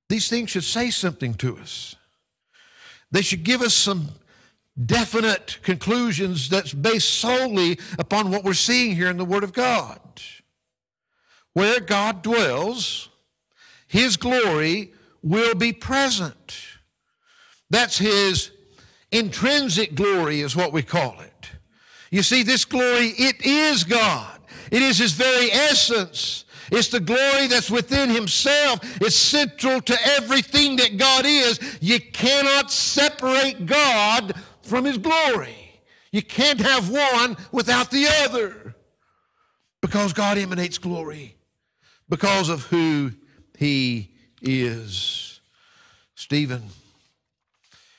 [0.09, 1.95] These things should say something to us.
[3.13, 4.09] They should give us some
[4.85, 10.01] definite conclusions that's based solely upon what we're seeing here in the Word of God.
[11.53, 13.11] Where God dwells,
[13.87, 16.57] His glory will be present.
[17.69, 18.51] That's His
[19.11, 21.51] intrinsic glory, is what we call it.
[22.11, 24.42] You see, this glory, it is God.
[24.73, 26.45] It is His very essence.
[26.73, 28.81] It's the glory that's within Himself.
[29.01, 31.61] It's central to everything that God is.
[31.81, 35.83] You cannot separate God from His glory.
[36.11, 38.75] You can't have one without the other
[39.83, 41.37] because God emanates glory
[42.09, 43.13] because of who
[43.59, 45.41] he is.
[46.15, 46.63] Stephen,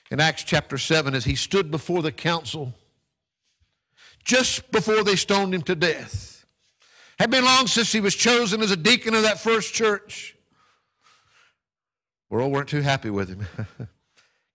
[0.10, 2.74] in Acts chapter 7, as he stood before the council,
[4.24, 6.33] just before they stoned him to death,
[7.19, 10.36] had been long since he was chosen as a deacon of that first church.
[12.30, 13.47] World weren't too happy with him.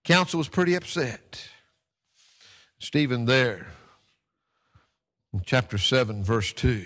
[0.03, 1.49] council was pretty upset.
[2.79, 3.67] Stephen there,
[5.33, 6.85] in chapter 7, verse 2,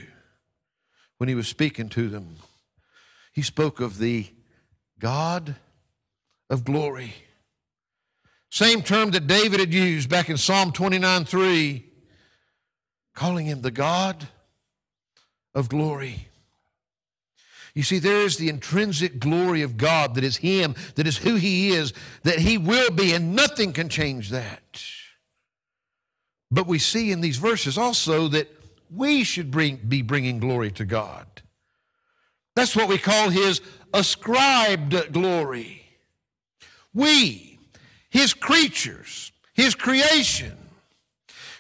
[1.17, 2.35] when he was speaking to them,
[3.31, 4.27] he spoke of the
[4.99, 5.55] God
[6.49, 7.13] of glory.
[8.51, 11.85] Same term that David had used back in Psalm 29 3,
[13.15, 14.27] calling him the God
[15.55, 16.27] of glory.
[17.73, 21.35] You see, there is the intrinsic glory of God that is Him, that is who
[21.35, 24.83] He is, that He will be, and nothing can change that.
[26.51, 28.47] But we see in these verses also that
[28.91, 31.25] we should bring, be bringing glory to God.
[32.55, 33.61] That's what we call his
[33.93, 35.83] ascribed glory.
[36.93, 37.57] We,
[38.09, 40.55] his creatures, his creation,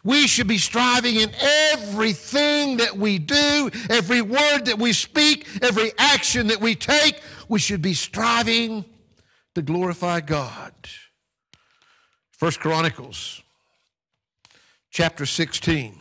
[0.03, 1.31] we should be striving in
[1.71, 7.59] everything that we do, every word that we speak, every action that we take, we
[7.59, 8.83] should be striving
[9.55, 10.73] to glorify God.
[12.31, 13.41] First Chronicles
[14.91, 15.99] chapter 16.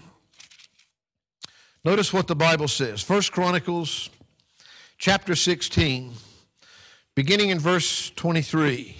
[1.85, 3.03] Notice what the Bible says.
[3.03, 4.11] First Chronicles
[4.99, 6.13] chapter 16,
[7.15, 8.97] beginning in verse 23.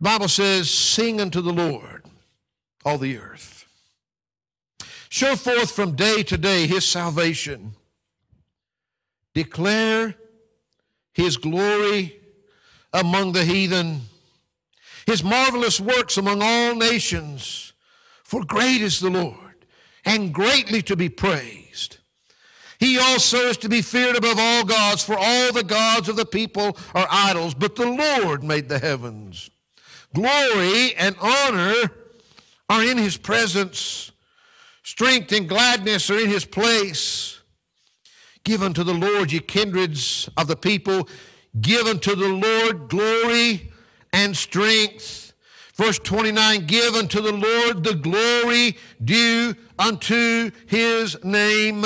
[0.00, 2.05] The Bible says, Sing unto the Lord,
[2.86, 3.66] all the earth.
[5.08, 7.74] Show forth from day to day his salvation.
[9.34, 10.14] Declare
[11.12, 12.20] his glory
[12.92, 14.02] among the heathen,
[15.04, 17.72] his marvelous works among all nations.
[18.22, 19.66] For great is the Lord,
[20.04, 21.98] and greatly to be praised.
[22.78, 26.26] He also is to be feared above all gods, for all the gods of the
[26.26, 29.50] people are idols, but the Lord made the heavens.
[30.14, 31.90] Glory and honor
[32.68, 34.12] are in his presence,
[34.82, 37.40] strength and gladness are in his place.
[38.44, 41.08] Give unto the Lord, ye kindreds of the people,
[41.60, 43.72] give unto the Lord glory
[44.12, 45.32] and strength.
[45.74, 51.84] Verse 29 Give unto the Lord the glory due unto his name.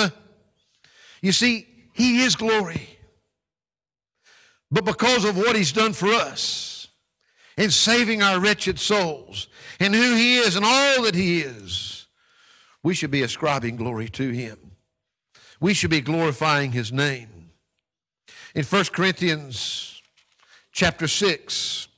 [1.22, 2.98] You see, He is glory.
[4.70, 6.88] But because of what He's done for us,
[7.56, 9.48] in saving our wretched souls
[9.80, 12.06] and who He is and all that He is,
[12.82, 14.58] we should be ascribing glory to Him.
[15.60, 17.50] We should be glorifying His name.
[18.54, 20.02] In 1 Corinthians
[20.72, 21.88] chapter 6,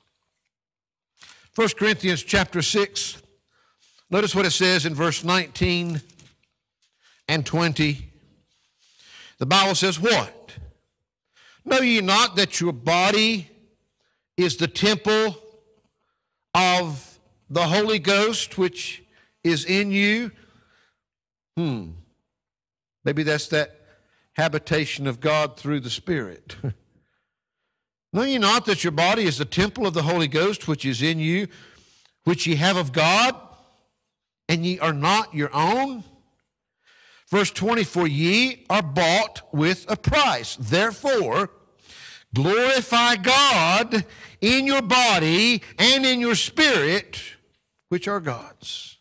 [1.54, 3.20] 1 Corinthians chapter 6,
[4.10, 6.00] notice what it says in verse 19
[7.28, 8.08] and 20.
[9.38, 10.52] The Bible says, What?
[11.64, 13.48] Know ye not that your body
[14.36, 15.36] is the temple
[16.54, 17.11] of
[17.52, 19.02] the Holy Ghost which
[19.44, 20.32] is in you?
[21.56, 21.90] Hmm.
[23.04, 23.78] Maybe that's that
[24.32, 26.56] habitation of God through the Spirit.
[28.12, 31.02] know ye not that your body is the temple of the Holy Ghost which is
[31.02, 31.46] in you,
[32.24, 33.36] which ye have of God,
[34.48, 36.04] and ye are not your own?
[37.28, 40.56] Verse 20, for ye are bought with a price.
[40.56, 41.50] Therefore,
[42.34, 44.06] glorify God
[44.40, 47.20] in your body and in your spirit,
[47.92, 48.96] which are God's.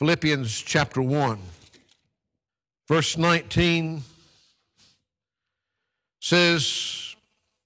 [0.00, 1.38] Philippians chapter 1,
[2.88, 4.02] verse 19
[6.20, 7.14] says,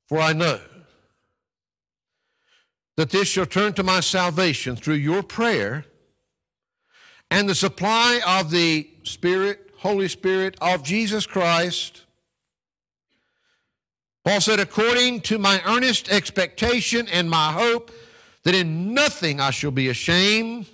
[0.06, 0.60] For I know
[2.98, 5.86] that this shall turn to my salvation through your prayer
[7.30, 12.04] and the supply of the Spirit, Holy Spirit of Jesus Christ.
[14.26, 17.90] Paul said, according to my earnest expectation and my hope
[18.46, 20.66] that in nothing I shall be ashamed,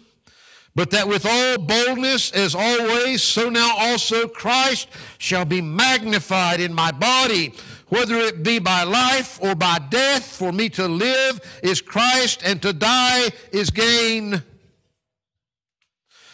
[0.75, 6.75] but that with all boldness as always, so now also Christ shall be magnified in
[6.75, 7.55] my body,
[7.89, 10.23] whether it be by life or by death.
[10.23, 14.43] For me to live is Christ, and to die is gain.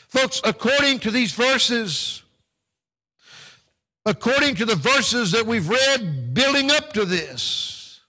[0.08, 2.24] Folks, according to these verses,
[4.04, 8.00] according to the verses that we've read building up to this,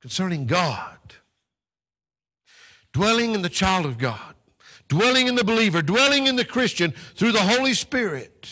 [0.00, 0.96] concerning God,
[2.92, 4.34] dwelling in the child of God,
[4.88, 8.48] dwelling in the believer, dwelling in the Christian through the Holy Spirit.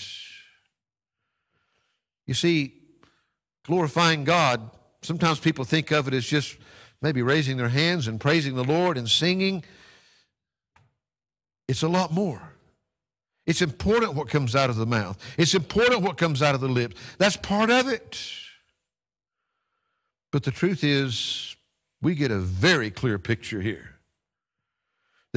[2.26, 2.74] You see,
[3.64, 4.70] glorifying God,
[5.03, 6.57] sometimes people think of it as just
[7.01, 9.64] maybe raising their hands and praising the Lord and singing.
[11.66, 12.55] It's a lot more.
[13.47, 15.18] It's important what comes out of the mouth.
[15.39, 16.97] It's important what comes out of the lips.
[17.16, 18.20] That's part of it.
[20.30, 21.57] But the truth is,
[22.03, 23.97] we get a very clear picture here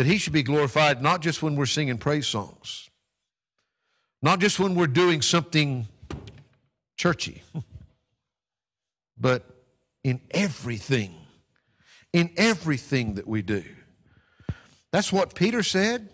[0.02, 2.90] that He should be glorified not just when we're singing praise songs,
[4.24, 5.88] not just when we're doing something
[6.98, 7.44] churchy,
[9.20, 9.46] but
[10.04, 11.14] in everything,
[12.14, 13.64] in everything that we do.
[14.92, 16.10] That's what Peter said.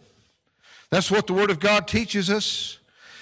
[0.90, 2.80] That's what the Word of God teaches us.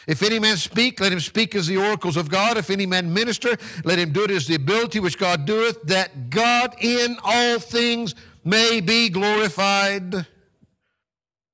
[0.07, 2.57] If any man speak, let him speak as the oracles of God.
[2.57, 6.31] If any man minister, let him do it as the ability which God doeth, that
[6.31, 10.25] God in all things may be glorified.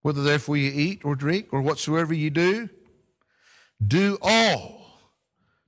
[0.01, 2.69] Whether therefore you eat or drink or whatsoever you do,
[3.85, 4.99] do all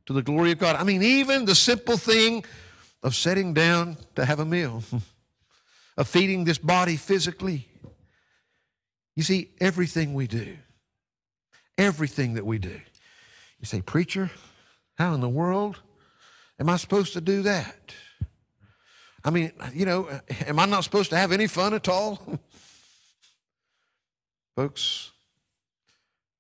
[0.06, 0.76] to the glory of God.
[0.76, 2.44] I mean, even the simple thing
[3.04, 4.84] of sitting down to have a meal,
[5.98, 7.68] of feeding this body physically
[9.16, 10.58] you see, everything we do,
[11.78, 12.80] everything that we do,
[13.60, 14.32] you say, Preacher,
[14.96, 15.80] how in the world
[16.60, 17.94] am I supposed to do that?
[19.24, 20.10] I mean, you know,
[20.48, 22.20] am I not supposed to have any fun at all?
[24.56, 25.12] Folks,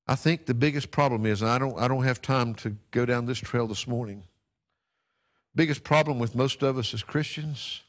[0.07, 3.25] I think the biggest problem is I don't I don't have time to go down
[3.25, 4.23] this trail this morning.
[5.55, 7.81] Biggest problem with most of us as Christians,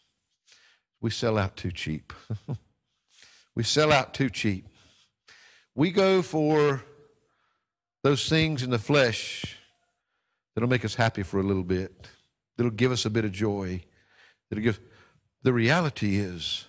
[1.00, 2.12] we sell out too cheap.
[3.54, 4.66] we sell out too cheap.
[5.74, 6.82] We go for
[8.02, 9.58] those things in the flesh
[10.54, 12.08] that'll make us happy for a little bit,
[12.56, 13.82] that'll give us a bit of joy,
[14.48, 14.80] that'll give.
[15.42, 16.64] The reality is,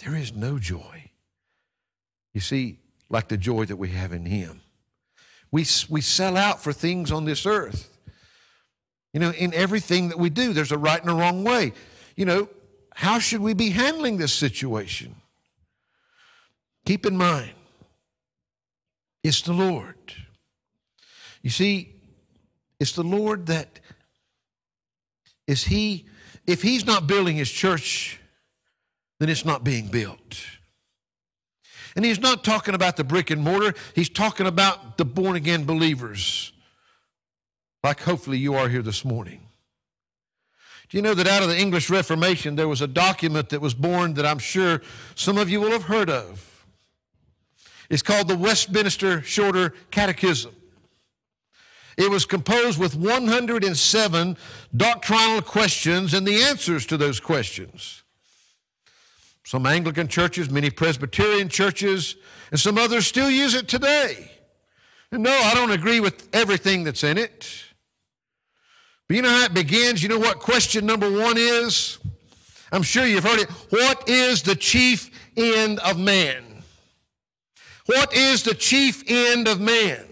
[0.00, 1.11] there is no joy.
[2.32, 2.78] You see,
[3.08, 4.60] like the joy that we have in Him.
[5.50, 7.90] We, we sell out for things on this earth.
[9.12, 11.72] You know, in everything that we do, there's a right and a wrong way.
[12.16, 12.48] You know,
[12.94, 15.14] how should we be handling this situation?
[16.86, 17.52] Keep in mind,
[19.22, 19.96] it's the Lord.
[21.42, 21.94] You see,
[22.80, 23.78] it's the Lord that
[25.46, 26.06] is He,
[26.46, 28.18] if He's not building His church,
[29.20, 30.42] then it's not being built.
[31.94, 35.64] And He's not talking about the brick and mortar, He's talking about the born again
[35.64, 36.52] believers,
[37.84, 39.48] like hopefully you are here this morning.
[40.88, 43.72] Do you know that out of the English Reformation, there was a document that was
[43.72, 44.82] born that I'm sure
[45.14, 46.66] some of you will have heard of?
[47.88, 50.54] It's called the Westminster Shorter Catechism.
[51.96, 54.36] It was composed with 107
[54.76, 58.01] doctrinal questions and the answers to those questions.
[59.44, 62.16] Some Anglican churches, many Presbyterian churches,
[62.50, 64.30] and some others still use it today.
[65.10, 67.50] And no, I don't agree with everything that's in it.
[69.08, 70.02] But you know how it begins?
[70.02, 71.98] You know what question number one is?
[72.70, 73.50] I'm sure you've heard it.
[73.70, 76.62] What is the chief end of man?
[77.86, 80.06] What is the chief end of man?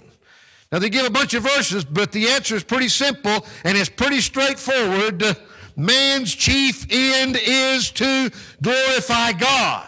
[0.71, 3.89] Now, they give a bunch of verses, but the answer is pretty simple and it's
[3.89, 5.37] pretty straightforward.
[5.77, 8.31] Man's chief end is to
[8.63, 9.87] glorify God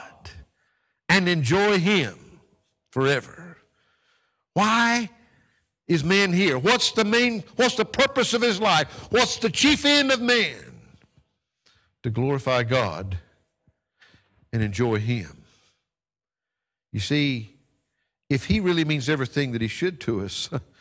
[1.08, 2.18] and enjoy Him
[2.90, 3.56] forever.
[4.54, 5.10] Why
[5.88, 6.58] is man here?
[6.58, 8.88] What's the main, what's the purpose of his life?
[9.10, 10.80] What's the chief end of man?
[12.02, 13.18] To glorify God
[14.52, 15.44] and enjoy Him.
[16.92, 17.56] You see,
[18.28, 20.50] if He really means everything that He should to us,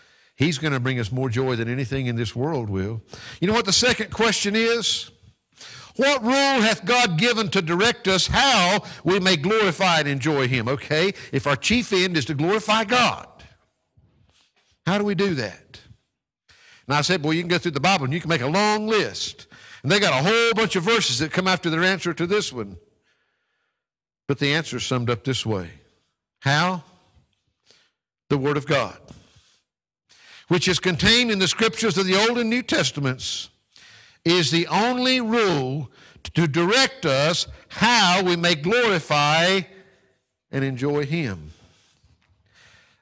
[0.41, 3.03] He's going to bring us more joy than anything in this world will.
[3.39, 5.11] You know what the second question is?
[5.97, 10.67] What rule hath God given to direct us how we may glorify and enjoy Him?
[10.67, 13.27] Okay, if our chief end is to glorify God,
[14.87, 15.79] how do we do that?
[16.87, 18.47] And I said, well, you can go through the Bible and you can make a
[18.47, 19.45] long list.
[19.83, 22.51] And they got a whole bunch of verses that come after their answer to this
[22.51, 22.77] one.
[24.27, 25.69] But the answer is summed up this way
[26.39, 26.81] How?
[28.29, 28.97] The Word of God
[30.52, 33.47] which is contained in the scriptures of the Old and New Testaments,
[34.26, 35.89] is the only rule
[36.34, 39.62] to direct us how we may glorify
[40.52, 41.54] and enjoy Him.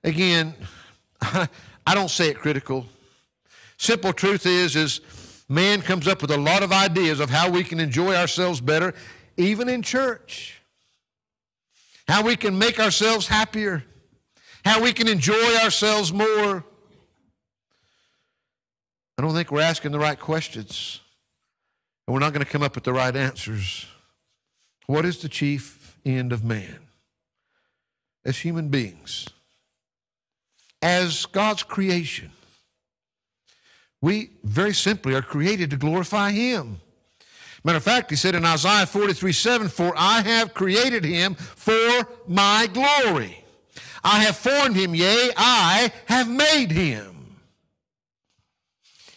[0.03, 0.53] Again,
[1.23, 1.49] I
[1.95, 2.85] don't say it critical.
[3.77, 5.01] Simple truth is, is
[5.49, 8.93] man comes up with a lot of ideas of how we can enjoy ourselves better,
[9.37, 10.61] even in church.
[12.07, 13.85] How we can make ourselves happier.
[14.63, 16.63] How we can enjoy ourselves more.
[19.19, 21.01] I don't think we're asking the right questions.
[22.07, 23.85] And we're not going to come up with the right answers.
[24.85, 26.79] What is the chief end of man?
[28.23, 29.27] As human beings,
[30.81, 32.31] as God's creation,
[34.01, 36.79] we very simply are created to glorify Him.
[37.65, 42.07] Matter of fact, he said in Isaiah 43 7, For I have created him for
[42.25, 43.43] my glory.
[44.01, 47.18] I have formed him, yea, I have made him.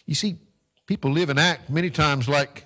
[0.05, 0.37] You see,
[0.85, 2.65] people live and act many times like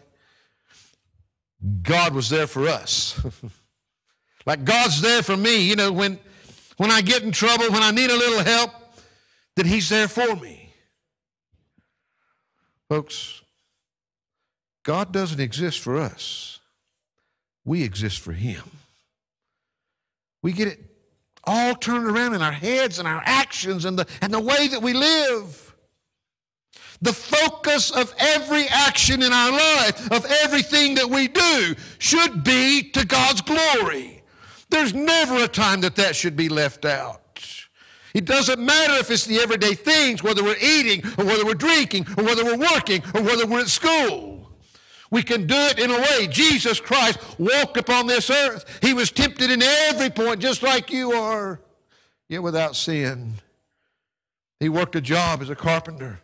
[1.82, 3.20] God was there for us.
[4.46, 5.62] like God's there for me.
[5.68, 6.20] You know, when,
[6.78, 8.72] when I get in trouble, when I need a little help,
[9.56, 10.74] that He's there for me.
[12.90, 13.42] Folks,
[14.84, 16.60] God doesn't exist for us,
[17.66, 18.64] we exist for Him.
[20.42, 20.80] We get it
[21.44, 24.82] all turned around in our heads and our actions and the, and the way that
[24.82, 25.67] we live.
[27.02, 32.90] The focus of every action in our life, of everything that we do, should be
[32.92, 34.24] to God's glory.
[34.70, 37.22] There's never a time that that should be left out.
[38.14, 42.08] It doesn't matter if it's the everyday things, whether we're eating or whether we're drinking
[42.18, 44.50] or whether we're working or whether we're at school.
[45.12, 46.28] We can do it in a way.
[46.28, 48.80] Jesus Christ walked upon this earth.
[48.82, 51.62] He was tempted in every point, just like you are,
[52.28, 53.36] yet without sin.
[54.60, 56.20] He worked a job as a carpenter.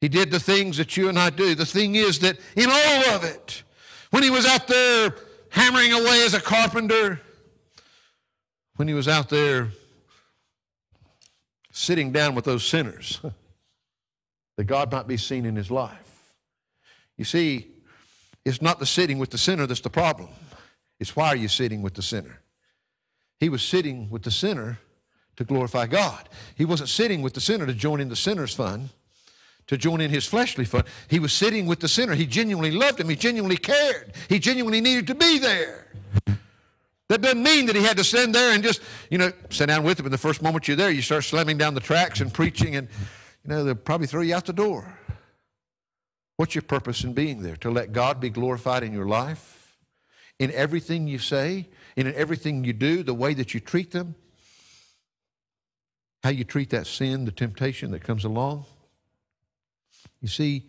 [0.00, 1.54] He did the things that you and I do.
[1.54, 3.64] The thing is that in all of it,
[4.10, 5.14] when he was out there
[5.50, 7.20] hammering away as a carpenter,
[8.76, 9.70] when he was out there
[11.72, 13.20] sitting down with those sinners,
[14.56, 16.32] that God might be seen in his life.
[17.16, 17.66] You see,
[18.44, 20.28] it's not the sitting with the sinner that's the problem.
[21.00, 22.40] It's why are you sitting with the sinner?
[23.38, 24.78] He was sitting with the sinner
[25.36, 26.28] to glorify God.
[26.56, 28.90] He wasn't sitting with the sinner to join in the sinner's fun
[29.68, 30.84] to join in his fleshly fun.
[31.08, 32.14] He was sitting with the sinner.
[32.14, 33.08] He genuinely loved him.
[33.08, 34.12] He genuinely cared.
[34.28, 35.86] He genuinely needed to be there.
[37.08, 39.82] That doesn't mean that he had to stand there and just, you know, sit down
[39.82, 40.06] with him.
[40.06, 42.88] And the first moment you're there, you start slamming down the tracks and preaching, and,
[43.44, 44.98] you know, they'll probably throw you out the door.
[46.36, 47.56] What's your purpose in being there?
[47.56, 49.78] To let God be glorified in your life,
[50.38, 54.14] in everything you say, in everything you do, the way that you treat them,
[56.22, 58.66] how you treat that sin, the temptation that comes along.
[60.20, 60.66] You see,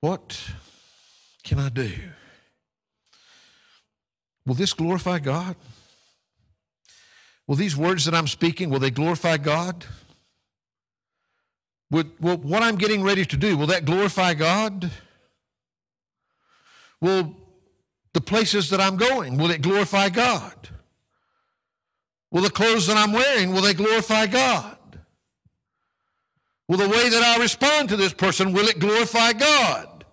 [0.00, 0.40] what
[1.44, 1.92] can I do?
[4.44, 5.56] Will this glorify God?
[7.46, 9.84] Will these words that I'm speaking, will they glorify God?
[11.90, 14.90] Will, what I'm getting ready to do, will that glorify God?
[17.00, 17.36] Will
[18.14, 20.70] the places that I'm going, will it glorify God?
[22.30, 24.78] Will the clothes that I'm wearing, will they glorify God?
[26.68, 30.04] Will the way that I respond to this person, will it glorify God?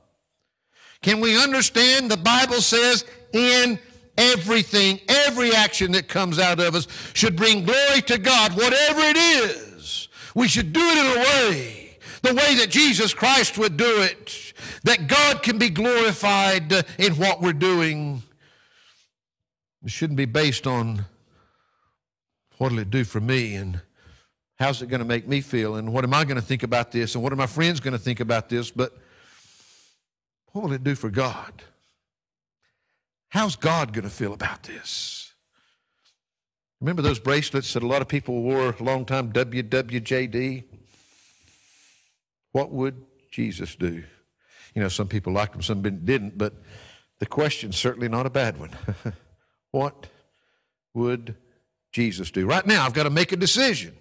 [1.01, 3.79] Can we understand the Bible says in
[4.19, 9.17] everything, every action that comes out of us should bring glory to God, whatever it
[9.17, 10.09] is.
[10.35, 14.53] We should do it in a way, the way that Jesus Christ would do it,
[14.83, 18.21] that God can be glorified in what we're doing.
[19.83, 21.05] It shouldn't be based on
[22.57, 23.81] what'll it do for me and
[24.59, 26.91] how's it going to make me feel and what am I going to think about
[26.91, 28.97] this and what are my friends going to think about this, but
[30.51, 31.63] what will it do for God?
[33.29, 35.33] How's God going to feel about this?
[36.81, 40.63] Remember those bracelets that a lot of people wore a long time, WWJD?
[42.51, 44.03] What would Jesus do?
[44.73, 46.53] You know, some people liked them, some didn't, but
[47.19, 48.71] the question's certainly not a bad one.
[49.71, 50.07] what
[50.93, 51.35] would
[51.91, 52.45] Jesus do?
[52.45, 53.95] Right now, I've got to make a decision.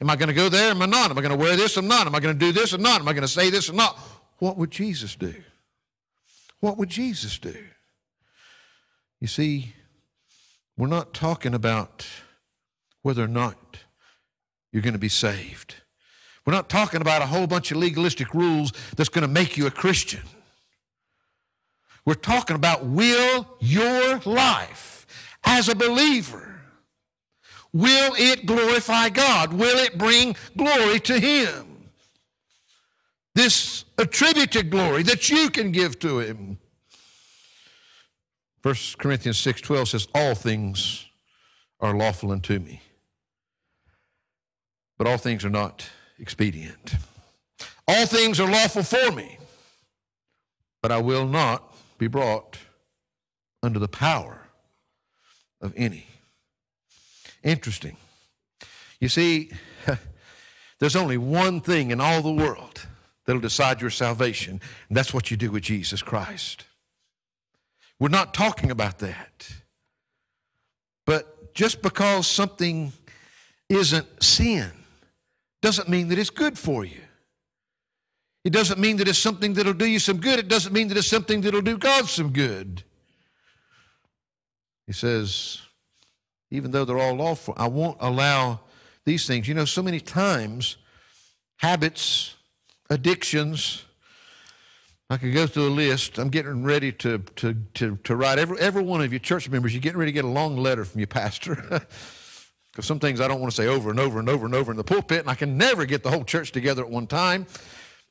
[0.00, 0.70] Am I going to go there?
[0.70, 1.10] Am I not?
[1.10, 2.06] Am I going to wear this or not?
[2.06, 3.00] Am I going to do this or not?
[3.00, 3.98] Am I going to say this or not?
[4.38, 5.34] What would Jesus do?
[6.60, 7.56] What would Jesus do?
[9.20, 9.74] You see,
[10.76, 12.06] we're not talking about
[13.02, 13.78] whether or not
[14.72, 15.76] you're going to be saved.
[16.44, 19.66] We're not talking about a whole bunch of legalistic rules that's going to make you
[19.66, 20.22] a Christian.
[22.04, 25.06] We're talking about will your life
[25.44, 26.53] as a believer,
[27.74, 29.52] will it glorify God?
[29.52, 31.90] Will it bring glory to Him?
[33.34, 36.58] This attributed glory that you can give to Him.
[38.62, 41.04] 1 Corinthians 6:12 says all things
[41.80, 42.80] are lawful unto me
[44.96, 45.86] but all things are not
[46.18, 46.94] expedient
[47.86, 49.36] all things are lawful for me
[50.80, 52.56] but I will not be brought
[53.62, 54.48] under the power
[55.60, 56.06] of any
[57.44, 57.96] interesting
[58.98, 59.50] you see
[60.80, 62.86] there's only one thing in all the world
[63.24, 66.64] that'll decide your salvation and that's what you do with Jesus Christ
[67.98, 69.48] we're not talking about that.
[71.06, 72.92] But just because something
[73.68, 74.70] isn't sin
[75.62, 77.00] doesn't mean that it's good for you.
[78.44, 80.38] It doesn't mean that it's something that'll do you some good.
[80.38, 82.82] It doesn't mean that it's something that'll do God some good.
[84.86, 85.62] He says,
[86.54, 88.60] even though they're all lawful, I won't allow
[89.04, 89.48] these things.
[89.48, 90.76] You know, so many times,
[91.56, 92.36] habits,
[92.88, 93.84] addictions,
[95.10, 96.18] I could go through a list.
[96.18, 98.38] I'm getting ready to, to, to, to write.
[98.38, 100.84] Every, every one of you church members, you're getting ready to get a long letter
[100.84, 101.86] from your pastor.
[102.74, 104.72] Because some things I don't want to say over and over and over and over
[104.72, 107.46] in the pulpit, and I can never get the whole church together at one time.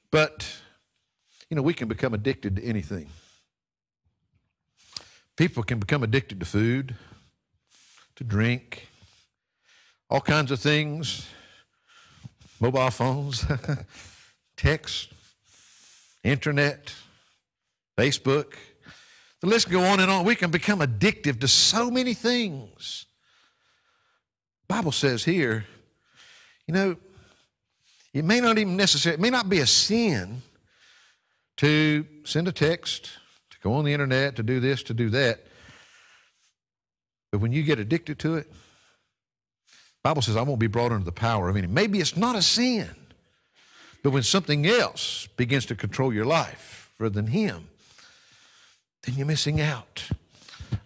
[0.09, 0.49] But,
[1.49, 3.09] you know, we can become addicted to anything.
[5.35, 6.95] People can become addicted to food,
[8.16, 8.88] to drink,
[10.09, 11.28] all kinds of things,
[12.59, 13.45] mobile phones,
[14.57, 15.09] text,
[16.24, 16.93] internet,
[17.97, 18.53] Facebook.
[19.41, 20.26] The list go on and on.
[20.26, 23.05] We can become addictive to so many things.
[24.68, 25.66] Bible says here,
[26.68, 26.95] you know,
[28.14, 30.41] it may not even necessarily, it may not be a sin
[31.57, 33.11] to send a text,
[33.49, 35.45] to go on the internet, to do this, to do that.
[37.34, 38.53] But when you get addicted to it,
[40.03, 41.65] Bible says, I won't be brought under the power of any.
[41.65, 42.91] Maybe it's not a sin.
[44.03, 47.69] But when something else begins to control your life rather than Him,
[49.01, 50.09] then you're missing out.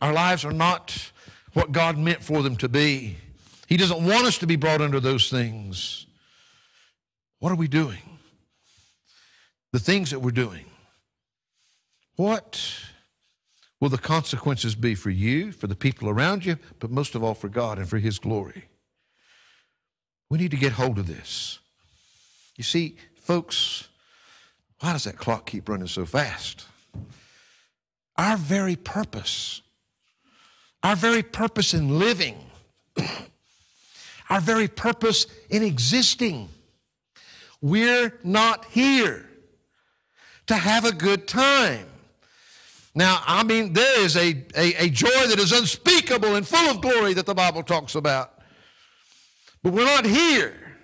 [0.02, 1.12] Our lives are not
[1.52, 3.18] what God meant for them to be.
[3.68, 6.06] He doesn't want us to be brought under those things.
[7.40, 8.20] What are we doing?
[9.74, 10.64] The things that we're doing.
[12.16, 12.64] What
[13.80, 17.34] will the consequences be for you, for the people around you, but most of all
[17.34, 18.66] for God and for His glory?
[20.30, 21.60] We need to get hold of this.
[22.56, 23.88] You see, folks,
[24.80, 26.66] why does that clock keep running so fast?
[28.18, 29.62] Our very purpose,
[30.84, 32.38] our very purpose in living,
[34.30, 36.50] our very purpose in existing,
[37.62, 39.30] we're not here
[40.48, 41.88] to have a good time.
[42.98, 46.82] Now, I mean, there is a, a, a, joy that is unspeakable and full of
[46.82, 48.34] glory that the Bible talks about.
[49.62, 50.76] But we're not here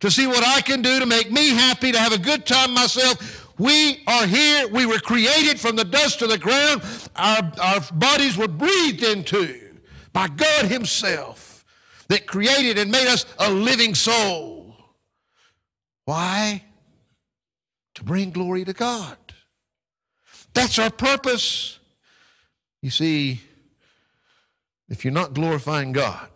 [0.00, 2.74] to see what I can do to make me happy, to have a good time
[2.74, 3.48] myself.
[3.60, 4.66] We are here.
[4.66, 6.82] We were created from the dust of the ground.
[7.14, 9.78] Our, our bodies were breathed into
[10.12, 11.64] by God Himself
[12.08, 14.74] that created and made us a living soul.
[16.06, 16.64] Why?
[17.94, 19.16] To bring glory to God.
[20.54, 21.78] That's our purpose.
[22.82, 23.40] You see,
[24.88, 26.28] if you're not glorifying God,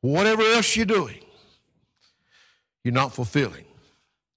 [0.00, 1.24] whatever else you're doing,
[2.84, 3.64] you're not fulfilling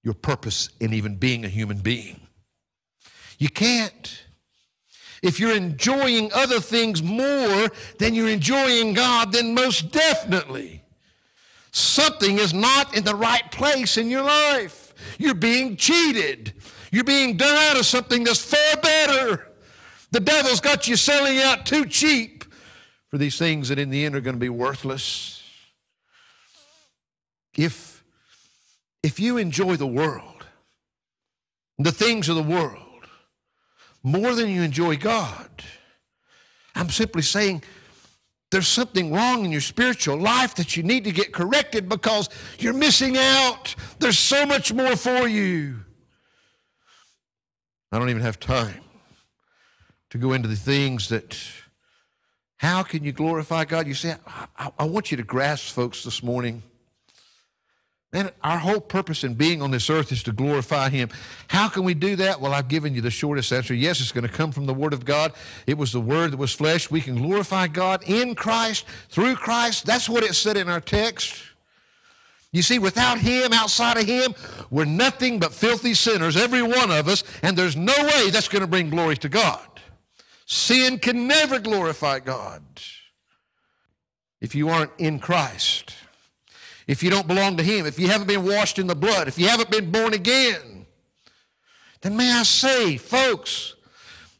[0.02, 2.20] your purpose in even being a human being.
[3.38, 4.24] You can't.
[5.22, 7.68] If you're enjoying other things more
[7.98, 10.82] than you're enjoying God, then most definitely
[11.70, 14.94] something is not in the right place in your life.
[15.18, 16.54] You're being cheated.
[16.92, 19.48] You're being done out of something that's far better.
[20.10, 22.44] The devil's got you selling out too cheap
[23.08, 25.42] for these things that in the end are going to be worthless.
[27.56, 28.04] If,
[29.02, 30.44] if you enjoy the world,
[31.78, 32.78] the things of the world,
[34.02, 35.48] more than you enjoy God,
[36.74, 37.62] I'm simply saying
[38.50, 42.28] there's something wrong in your spiritual life that you need to get corrected because
[42.58, 43.74] you're missing out.
[43.98, 45.76] There's so much more for you.
[47.92, 48.80] I don't even have time
[50.08, 51.38] to go into the things that
[52.56, 53.86] how can you glorify God?
[53.86, 54.16] You say,
[54.56, 56.62] I, I, want you to grasp, folks, this morning.
[58.12, 61.10] Man, our whole purpose in being on this earth is to glorify Him.
[61.48, 62.40] How can we do that?
[62.40, 63.74] Well, I've given you the shortest answer.
[63.74, 65.32] Yes, it's going to come from the Word of God.
[65.66, 66.90] It was the Word that was flesh.
[66.90, 69.84] We can glorify God in Christ, through Christ.
[69.84, 71.42] That's what it said in our text.
[72.52, 74.34] You see, without Him, outside of Him,
[74.70, 78.60] we're nothing but filthy sinners, every one of us, and there's no way that's going
[78.60, 79.66] to bring glory to God.
[80.44, 82.62] Sin can never glorify God
[84.42, 85.94] if you aren't in Christ,
[86.86, 89.38] if you don't belong to Him, if you haven't been washed in the blood, if
[89.38, 90.84] you haven't been born again.
[92.02, 93.76] Then may I say, folks,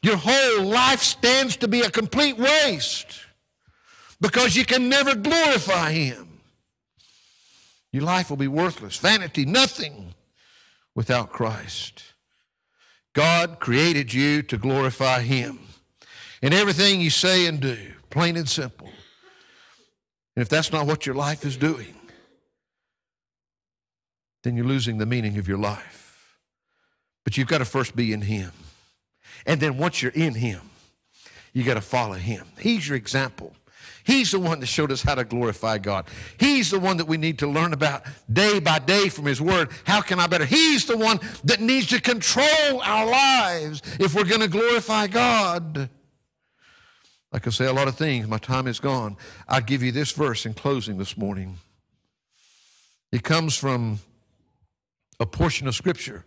[0.02, 3.20] your whole life stands to be a complete waste
[4.20, 6.31] because you can never glorify Him.
[7.92, 10.14] Your life will be worthless, vanity, nothing
[10.94, 12.02] without Christ.
[13.12, 15.60] God created you to glorify Him
[16.40, 17.76] in everything you say and do,
[18.08, 18.88] plain and simple.
[20.34, 21.94] And if that's not what your life is doing,
[24.42, 26.38] then you're losing the meaning of your life.
[27.24, 28.52] But you've got to first be in Him.
[29.44, 30.60] And then once you're in Him,
[31.52, 32.46] you got to follow Him.
[32.58, 33.54] He's your example.
[34.04, 36.06] He's the one that showed us how to glorify God.
[36.38, 39.70] He's the one that we need to learn about day by day from His Word.
[39.84, 40.44] How can I better?
[40.44, 45.88] He's the one that needs to control our lives if we're going to glorify God.
[47.32, 48.26] I could say a lot of things.
[48.26, 49.16] My time is gone.
[49.48, 51.58] I give you this verse in closing this morning.
[53.10, 54.00] It comes from
[55.20, 56.24] a portion of Scripture.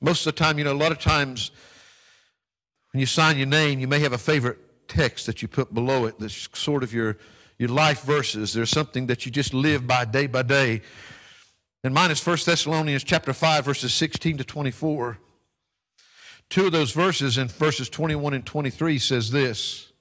[0.00, 1.52] Most of the time, you know, a lot of times
[2.92, 4.58] when you sign your name, you may have a favorite
[4.92, 7.16] text that you put below it that's sort of your,
[7.58, 8.52] your life verses.
[8.52, 10.82] There's something that you just live by day by day.
[11.82, 15.18] And mine is 1 Thessalonians chapter 5, verses 16 to 24.
[16.50, 19.92] Two of those verses in verses 21 and 23 says this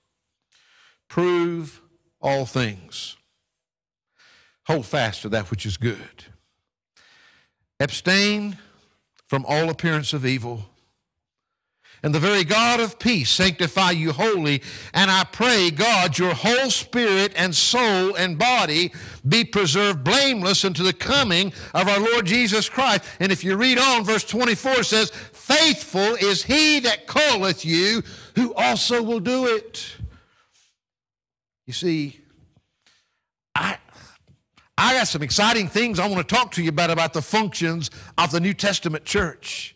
[1.08, 1.82] Prove
[2.20, 3.16] all things.
[4.68, 6.26] Hold fast to that which is good.
[7.80, 8.58] Abstain
[9.28, 10.71] from all appearance of evil.
[12.04, 14.64] And the very God of peace sanctify you wholly.
[14.94, 18.92] And I pray, God, your whole spirit and soul and body
[19.28, 23.04] be preserved blameless unto the coming of our Lord Jesus Christ.
[23.20, 28.02] And if you read on, verse 24 says, Faithful is he that calleth you,
[28.36, 29.98] who also will do it.
[31.68, 32.20] You see,
[33.54, 33.78] I,
[34.76, 37.92] I got some exciting things I want to talk to you about about the functions
[38.18, 39.76] of the New Testament church.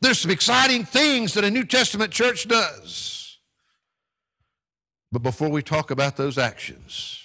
[0.00, 3.38] There's some exciting things that a New Testament church does.
[5.10, 7.22] But before we talk about those actions,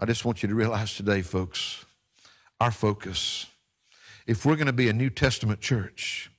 [0.00, 1.84] I just want you to realize today, folks,
[2.60, 3.46] our focus,
[4.26, 6.30] if we're going to be a New Testament church,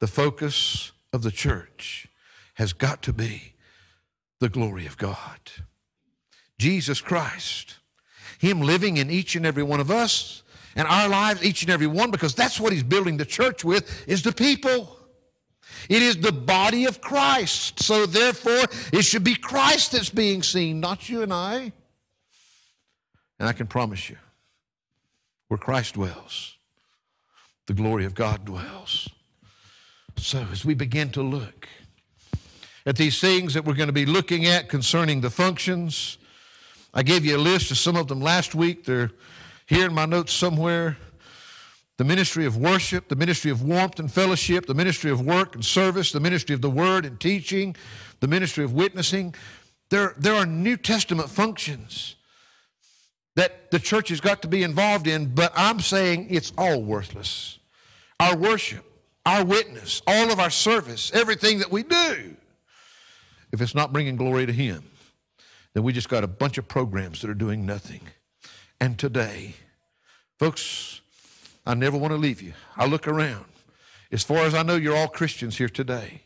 [0.00, 2.08] the focus of the church
[2.54, 3.54] has got to be
[4.40, 5.38] the glory of God.
[6.58, 7.76] Jesus Christ.
[8.38, 10.42] Him living in each and every one of us
[10.76, 14.08] and our lives, each and every one, because that's what He's building the church with,
[14.08, 14.96] is the people.
[15.88, 17.82] It is the body of Christ.
[17.82, 21.72] So therefore, it should be Christ that's being seen, not you and I.
[23.38, 24.16] And I can promise you,
[25.48, 26.56] where Christ dwells,
[27.66, 29.08] the glory of God dwells.
[30.16, 31.66] So as we begin to look
[32.84, 36.18] at these things that we're going to be looking at concerning the functions,
[36.92, 38.84] I gave you a list of some of them last week.
[38.84, 39.10] They're
[39.70, 40.98] here in my notes somewhere.
[41.96, 45.64] The ministry of worship, the ministry of warmth and fellowship, the ministry of work and
[45.64, 47.76] service, the ministry of the word and teaching,
[48.18, 49.34] the ministry of witnessing.
[49.90, 52.16] There, there are New Testament functions
[53.36, 57.58] that the church has got to be involved in, but I'm saying it's all worthless.
[58.18, 58.84] Our worship,
[59.24, 62.36] our witness, all of our service, everything that we do,
[63.52, 64.82] if it's not bringing glory to Him
[65.74, 68.00] then we just got a bunch of programs that are doing nothing.
[68.80, 69.54] And today,
[70.40, 71.02] Folks,
[71.66, 72.54] I never want to leave you.
[72.74, 73.44] I look around.
[74.10, 76.22] As far as I know, you're all Christians here today,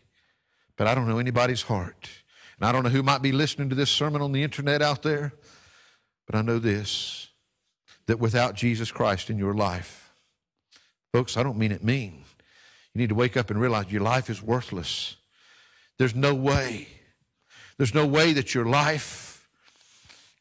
[0.77, 2.09] but I don't know anybody's heart.
[2.57, 5.03] And I don't know who might be listening to this sermon on the internet out
[5.03, 5.33] there,
[6.27, 7.27] but I know this
[8.07, 10.13] that without Jesus Christ in your life,
[11.13, 12.23] folks, I don't mean it mean.
[12.93, 15.17] You need to wake up and realize your life is worthless.
[15.99, 16.87] There's no way.
[17.79, 19.34] There's no way that your life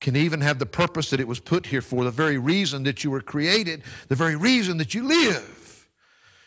[0.03, 3.03] can even have the purpose that it was put here for, the very reason that
[3.03, 5.87] you were created, the very reason that you live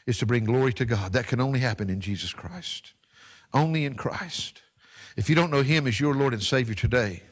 [0.06, 1.14] is to bring glory to God.
[1.14, 2.92] That can only happen in Jesus Christ.
[3.52, 4.62] Only in Christ.
[5.16, 7.22] If you don't know Him as your Lord and Savior today,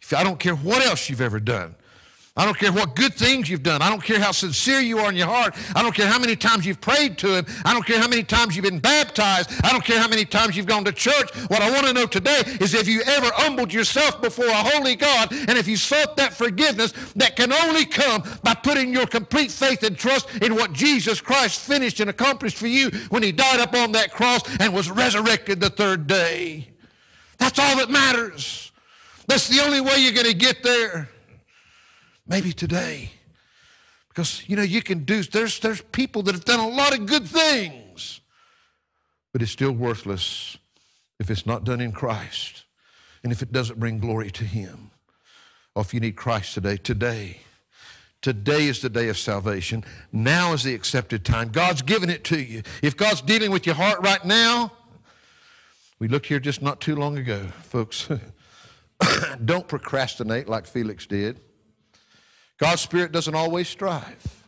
[0.00, 1.74] if, I don't care what else you've ever done,
[2.38, 3.80] I don't care what good things you've done.
[3.80, 5.54] I don't care how sincere you are in your heart.
[5.74, 7.46] I don't care how many times you've prayed to Him.
[7.64, 9.50] I don't care how many times you've been baptized.
[9.64, 11.34] I don't care how many times you've gone to church.
[11.48, 14.96] What I want to know today is if you ever humbled yourself before a holy
[14.96, 19.50] God and if you sought that forgiveness that can only come by putting your complete
[19.50, 23.60] faith and trust in what Jesus Christ finished and accomplished for you when He died
[23.60, 26.68] up on that cross and was resurrected the third day.
[27.38, 28.72] That's all that matters.
[29.26, 31.08] That's the only way you're going to get there.
[32.26, 33.10] Maybe today.
[34.08, 37.06] Because, you know, you can do, there's, there's people that have done a lot of
[37.06, 38.20] good things,
[39.32, 40.56] but it's still worthless
[41.20, 42.64] if it's not done in Christ
[43.22, 44.90] and if it doesn't bring glory to Him.
[45.74, 47.40] Or if you need Christ today, today,
[48.22, 49.84] today is the day of salvation.
[50.12, 51.50] Now is the accepted time.
[51.50, 52.62] God's given it to you.
[52.82, 54.72] If God's dealing with your heart right now,
[55.98, 58.08] we looked here just not too long ago, folks.
[59.44, 61.40] Don't procrastinate like Felix did.
[62.58, 64.46] God's Spirit doesn't always strive.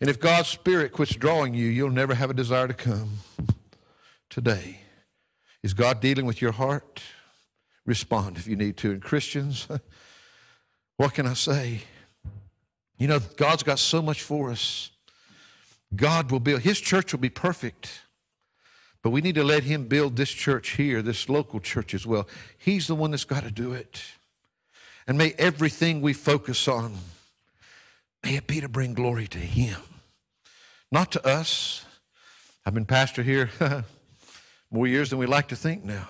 [0.00, 3.18] And if God's Spirit quits drawing you, you'll never have a desire to come.
[4.30, 4.80] Today,
[5.62, 7.02] is God dealing with your heart?
[7.86, 8.90] Respond if you need to.
[8.90, 9.66] And Christians,
[10.96, 11.80] what can I say?
[12.98, 14.90] You know, God's got so much for us.
[15.96, 18.02] God will build, His church will be perfect.
[19.02, 22.28] But we need to let Him build this church here, this local church as well.
[22.58, 24.02] He's the one that's got to do it.
[25.08, 26.94] And may everything we focus on,
[28.22, 29.80] may it be to bring glory to Him,
[30.92, 31.86] not to us.
[32.66, 33.50] I've been pastor here
[34.70, 36.08] more years than we like to think now.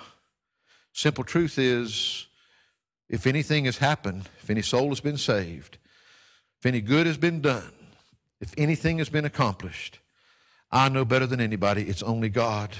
[0.93, 2.27] Simple truth is,
[3.09, 5.79] if anything has happened, if any soul has been saved,
[6.59, 7.73] if any good has been done,
[8.41, 10.01] if anything has been accomplished,
[10.73, 12.77] I know better than anybody it's only God.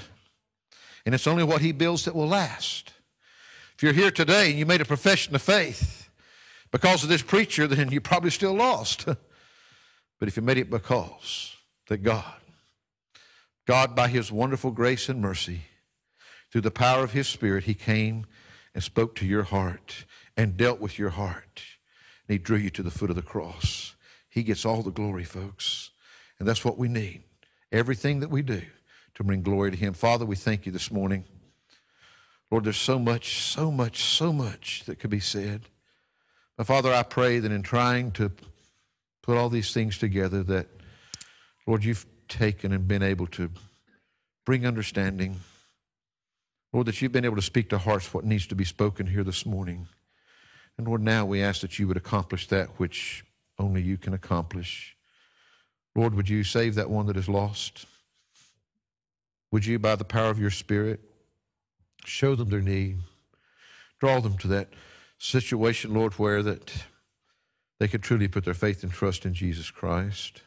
[1.05, 2.91] And it's only what He builds that will last.
[3.75, 5.98] If you're here today and you made a profession of faith,
[6.71, 9.05] because of this preacher, then you're probably still lost.
[9.05, 11.55] but if you made it because
[11.87, 12.41] that God,
[13.65, 15.61] God, by His wonderful grace and mercy,
[16.51, 18.25] through the power of His Spirit, He came
[18.73, 20.05] and spoke to your heart
[20.37, 21.63] and dealt with your heart.
[22.27, 23.95] And He drew you to the foot of the cross.
[24.29, 25.91] He gets all the glory, folks.
[26.37, 27.23] And that's what we need.
[27.71, 28.61] Everything that we do
[29.15, 29.93] to bring glory to Him.
[29.93, 31.25] Father, we thank you this morning.
[32.51, 35.63] Lord, there's so much, so much, so much that could be said.
[36.65, 38.31] Father, I pray that in trying to
[39.21, 40.67] put all these things together, that,
[41.65, 43.49] Lord, you've taken and been able to
[44.45, 45.39] bring understanding.
[46.73, 49.23] Lord, that you've been able to speak to hearts what needs to be spoken here
[49.23, 49.87] this morning.
[50.77, 53.23] And Lord, now we ask that you would accomplish that which
[53.57, 54.95] only you can accomplish.
[55.95, 57.85] Lord, would you save that one that is lost?
[59.51, 60.99] Would you, by the power of your Spirit,
[62.05, 62.99] show them their need,
[63.99, 64.69] draw them to that
[65.19, 66.71] situation, Lord, where that
[67.79, 70.41] they could truly put their faith and trust in Jesus Christ.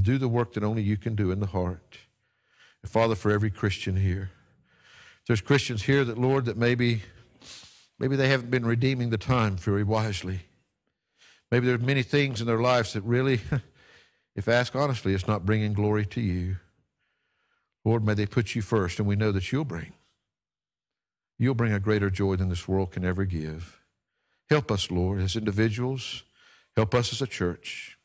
[0.00, 1.98] Do the work that only you can do in the heart.
[2.82, 4.30] And Father, for every Christian here,
[5.26, 7.02] there's Christians here that, Lord, that maybe
[7.98, 10.40] maybe they haven't been redeeming the time very wisely.
[11.50, 13.40] Maybe there's many things in their lives that really,
[14.36, 16.58] if asked honestly, it's not bringing glory to you.
[17.84, 19.92] Lord, may they put you first, and we know that you'll bring.
[21.38, 23.75] You'll bring a greater joy than this world can ever give.
[24.48, 26.22] Help us, Lord, as individuals.
[26.76, 27.96] Help us as a church.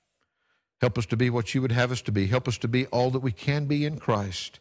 [0.79, 2.27] Help us to be what you would have us to be.
[2.27, 4.59] Help us to be all that we can be in Christ,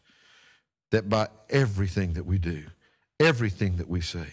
[0.91, 2.64] that by everything that we do,
[3.18, 4.28] everything that we say,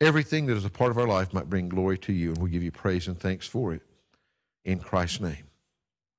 [0.00, 2.30] everything that is a part of our life might bring glory to you.
[2.32, 3.82] And we give you praise and thanks for it.
[4.64, 5.46] In Christ's name,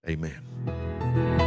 [0.08, 1.47] amen.